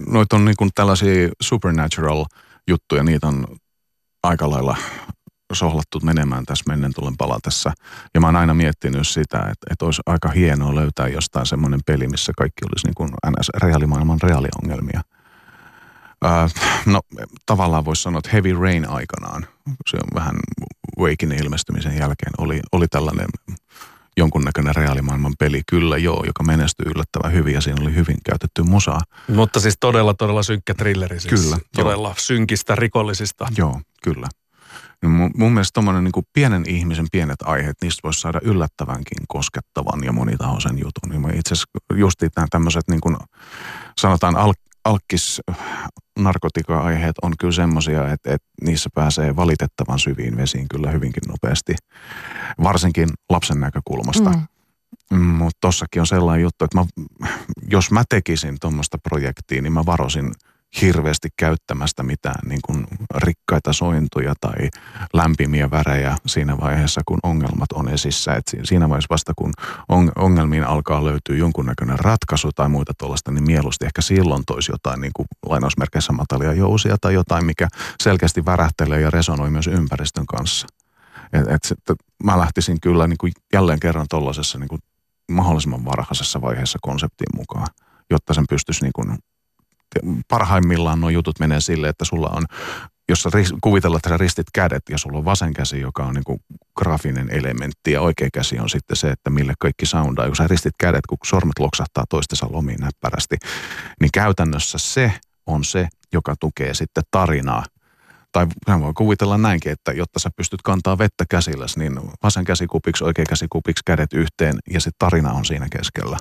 Noit 0.08 0.34
on 0.34 0.46
niin 0.46 0.56
kuin 0.58 0.70
tällaisia 0.76 1.30
supernatural 1.42 2.26
juttuja, 2.68 3.04
niitä 3.04 3.28
on 3.28 3.48
aika 4.24 4.50
lailla 4.50 4.78
sohlattu 5.54 6.00
menemään 6.04 6.46
tässä 6.46 6.64
mennen 6.68 6.94
tullen 6.94 7.18
palatessa. 7.18 7.72
Ja 8.14 8.22
mä 8.22 8.28
oon 8.28 8.36
aina 8.36 8.54
miettinyt 8.54 9.08
sitä, 9.08 9.38
että, 9.38 9.68
että 9.72 9.86
olisi 9.86 10.02
aika 10.06 10.30
hienoa 10.30 10.76
löytää 10.76 11.08
jostain 11.08 11.46
semmoinen 11.46 11.80
peli, 11.86 12.08
missä 12.08 12.34
kaikki 12.38 12.66
olisi 12.66 12.88
niin 12.88 12.96
kuin 12.96 13.10
NS 13.10 13.50
reaalimaailman 13.64 14.20
reaaliongelmia. 14.24 15.02
Äh, 16.26 16.54
no 16.86 17.02
tavallaan 17.46 17.86
voisi 17.86 18.02
sanoa, 18.02 18.20
että 18.20 18.30
Heavy 18.34 18.54
Rain 18.54 18.90
aikanaan, 18.90 19.48
se 19.88 19.98
on 19.98 20.10
vähän 20.16 20.36
Wakein 21.00 21.32
ilmestymisen 21.32 21.98
jälkeen, 21.98 22.32
oli, 22.38 22.60
oli 22.72 22.88
tällainen 22.88 23.28
jonkunnäköinen 24.20 24.76
reaalimaailman 24.76 25.34
peli, 25.40 25.62
kyllä 25.70 25.98
joo, 25.98 26.24
joka 26.26 26.44
menestyi 26.44 26.86
yllättävän 26.96 27.34
hyvin 27.34 27.54
ja 27.54 27.62
siinä 27.62 27.82
oli 27.82 27.96
hyvin 27.96 28.18
käytetty 28.26 28.64
musaa. 28.64 29.02
Mutta 29.28 29.60
siis 29.60 29.78
todella, 29.80 30.14
todella 30.14 30.44
synkkä 30.44 30.74
trilleri. 30.74 31.20
Siis 31.20 31.44
Kyllä, 31.44 31.58
Todella 31.76 32.16
synkistä 32.18 32.76
rikollisista. 32.76 33.48
Joo, 33.58 33.82
kyllä. 34.04 34.28
No 35.04 35.10
mun, 35.10 35.32
mun 35.36 35.52
mielestä 35.52 35.74
tuommoinen 35.74 36.04
niin 36.04 36.26
pienen 36.34 36.64
ihmisen 36.68 37.08
pienet 37.12 37.42
aiheet, 37.42 37.76
niistä 37.82 38.00
voisi 38.04 38.22
saada 38.22 38.40
yllättävänkin 38.44 39.18
koskettavan 39.28 40.04
ja 40.04 40.12
monitahoisen 40.12 40.78
jutun. 40.78 41.10
Niin 41.10 41.22
mä 41.22 41.28
itse 41.28 41.54
asiassa 41.54 41.68
justiin 41.94 42.32
nämä 42.36 42.48
tämmöiset 42.50 42.84
niin 42.90 43.02
kuin 43.02 43.18
sanotaan 43.98 44.36
al, 44.36 44.54
alkkis 44.86 45.42
narkotika-aiheet 46.20 47.16
on 47.22 47.34
kyllä 47.40 47.54
semmoisia, 47.54 48.12
että, 48.14 48.34
että 48.34 48.48
niissä 48.62 48.90
pääsee 48.96 49.36
valitettavan 49.36 50.00
syviin 50.00 50.38
vesiin 50.38 50.68
kyllä 50.68 50.92
hyvinkin 50.92 51.24
nopeasti. 51.28 51.76
Varsinkin 52.64 53.10
lapsen 53.30 53.60
näkökulmasta. 53.60 54.30
Mm. 54.30 54.42
Mm, 55.12 55.20
Mutta 55.20 55.58
tossakin 55.62 56.02
on 56.02 56.08
sellainen 56.08 56.44
juttu, 56.44 56.66
että 56.66 56.78
mä, 56.78 56.86
jos 57.70 57.92
mä 57.92 58.04
tekisin 58.10 58.58
tuommoista 58.62 58.98
projektia, 58.98 59.62
niin 59.62 59.74
mä 59.74 59.86
varoisin 59.86 60.32
hirveästi 60.82 61.30
käyttämästä 61.38 62.04
mitään 62.04 62.50
niin 62.50 62.60
kuin 62.66 62.88
rikkaita 63.16 63.74
sointuja 63.74 64.34
tai 64.42 64.70
lämpimiä 65.14 65.72
värejä 65.72 66.18
siinä 66.26 66.58
vaiheessa, 66.58 67.02
kun 67.06 67.20
ongelmat 67.24 67.72
on 67.74 67.90
esissä. 67.90 68.34
Et 68.34 68.48
si- 68.48 68.60
siinä 68.64 68.90
vaiheessa 68.90 69.14
vasta, 69.14 69.34
kun 69.36 69.54
on, 69.90 70.12
ongelmiin 70.16 70.64
alkaa 70.64 71.06
löytyä 71.06 71.36
jonkunnäköinen 71.36 72.00
ratkaisu 72.00 72.52
tai 72.52 72.70
muita 72.70 72.94
tuollaista, 72.98 73.32
niin 73.32 73.44
mieluusti 73.44 73.86
ehkä 73.86 74.02
silloin 74.02 74.44
toisi 74.48 74.72
jotain 74.72 75.02
niin 75.02 75.12
kuin 75.16 75.28
lainausmerkeissä 75.46 76.14
matalia 76.14 76.54
jousia 76.54 76.98
tai 77.02 77.14
jotain, 77.14 77.46
mikä 77.46 77.68
selkeästi 78.04 78.46
värähtelee 78.46 79.02
ja 79.02 79.10
resonoi 79.10 79.50
myös 79.50 79.68
ympäristön 79.68 80.26
kanssa. 80.26 80.68
Et, 81.34 81.48
et 81.48 81.64
sitten 81.64 81.96
mä 82.24 82.40
lähtisin 82.40 82.82
kyllä 82.82 83.08
niin 83.08 83.18
kuin 83.18 83.32
jälleen 83.54 83.80
kerran 83.80 84.06
tuollaisessa 84.10 84.60
niin 84.60 84.70
kuin 84.70 84.82
mahdollisimman 85.32 85.86
varhaisessa 85.86 86.42
vaiheessa 86.42 86.80
konseptiin 86.82 87.36
mukaan, 87.38 87.68
jotta 88.10 88.34
sen 88.34 88.46
pystyisi 88.50 88.84
niin 88.84 88.94
kuin, 88.94 89.18
parhaimmillaan 90.28 91.02
nuo 91.02 91.10
jutut 91.10 91.40
menee 91.40 91.62
sille, 91.62 91.90
että 91.90 92.06
sulla 92.06 92.30
on, 92.30 92.46
jos 93.10 93.22
sä 93.24 93.30
kuvitellaan, 93.62 93.98
että 93.98 94.10
sä 94.10 94.18
ristit 94.18 94.48
kädet 94.54 94.84
ja 94.90 94.98
sulla 94.98 95.18
on 95.18 95.26
vasen 95.26 95.54
käsi, 95.54 95.80
joka 95.80 96.06
on 96.06 96.14
niin 96.14 96.24
kuin 96.24 96.40
graafinen 96.78 97.30
elementti 97.32 97.92
ja 97.92 98.02
oikea 98.02 98.30
käsi 98.34 98.60
on 98.60 98.70
sitten 98.70 98.98
se, 98.98 99.10
että 99.10 99.30
mille 99.30 99.54
kaikki 99.60 99.86
soundaa. 99.86 100.26
Kun 100.26 100.36
sä 100.36 100.48
ristit 100.48 100.76
kädet, 100.80 101.08
kun 101.10 101.18
sormet 101.26 101.60
loksahtaa 101.60 102.04
toistensa 102.10 102.48
lomiin 102.50 102.80
näppärästi, 102.80 103.38
niin 104.02 104.12
käytännössä 104.14 104.78
se 104.78 105.14
on 105.46 105.64
se, 105.64 105.88
joka 106.14 106.36
tukee 106.40 106.74
sitten 106.74 107.04
tarinaa 107.12 107.64
tai 108.32 108.48
hän 108.68 108.82
voi 108.82 108.94
kuvitella 108.94 109.38
näinkin, 109.38 109.72
että 109.72 109.92
jotta 109.92 110.20
sä 110.20 110.30
pystyt 110.36 110.62
kantaa 110.62 110.98
vettä 110.98 111.26
käsilläsi, 111.30 111.80
niin 111.80 112.00
vasen 112.24 112.46
käsi 112.46 112.68
kupiksi, 112.68 113.04
oikea 113.04 113.26
käsi 113.30 113.46
kupiksi, 113.50 113.82
kädet 113.86 114.14
yhteen 114.14 114.60
ja 114.70 114.82
se 114.82 114.92
tarina 115.00 115.32
on 115.32 115.46
siinä 115.46 115.68
keskellä. 115.72 116.18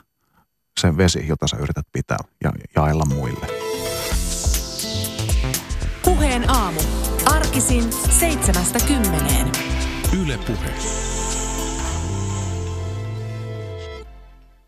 Se 0.78 0.96
vesi, 0.96 1.28
jota 1.28 1.46
sä 1.46 1.56
yrität 1.56 1.86
pitää 1.92 2.18
ja 2.44 2.52
jaella 2.76 3.04
muille. 3.04 3.46
Puheen 6.04 6.50
aamu. 6.50 6.80
Arkisin 7.26 7.92
seitsemästä 7.92 8.78
kymmeneen. 8.86 9.52
Yle 10.22 10.38
Puhe. 10.46 11.17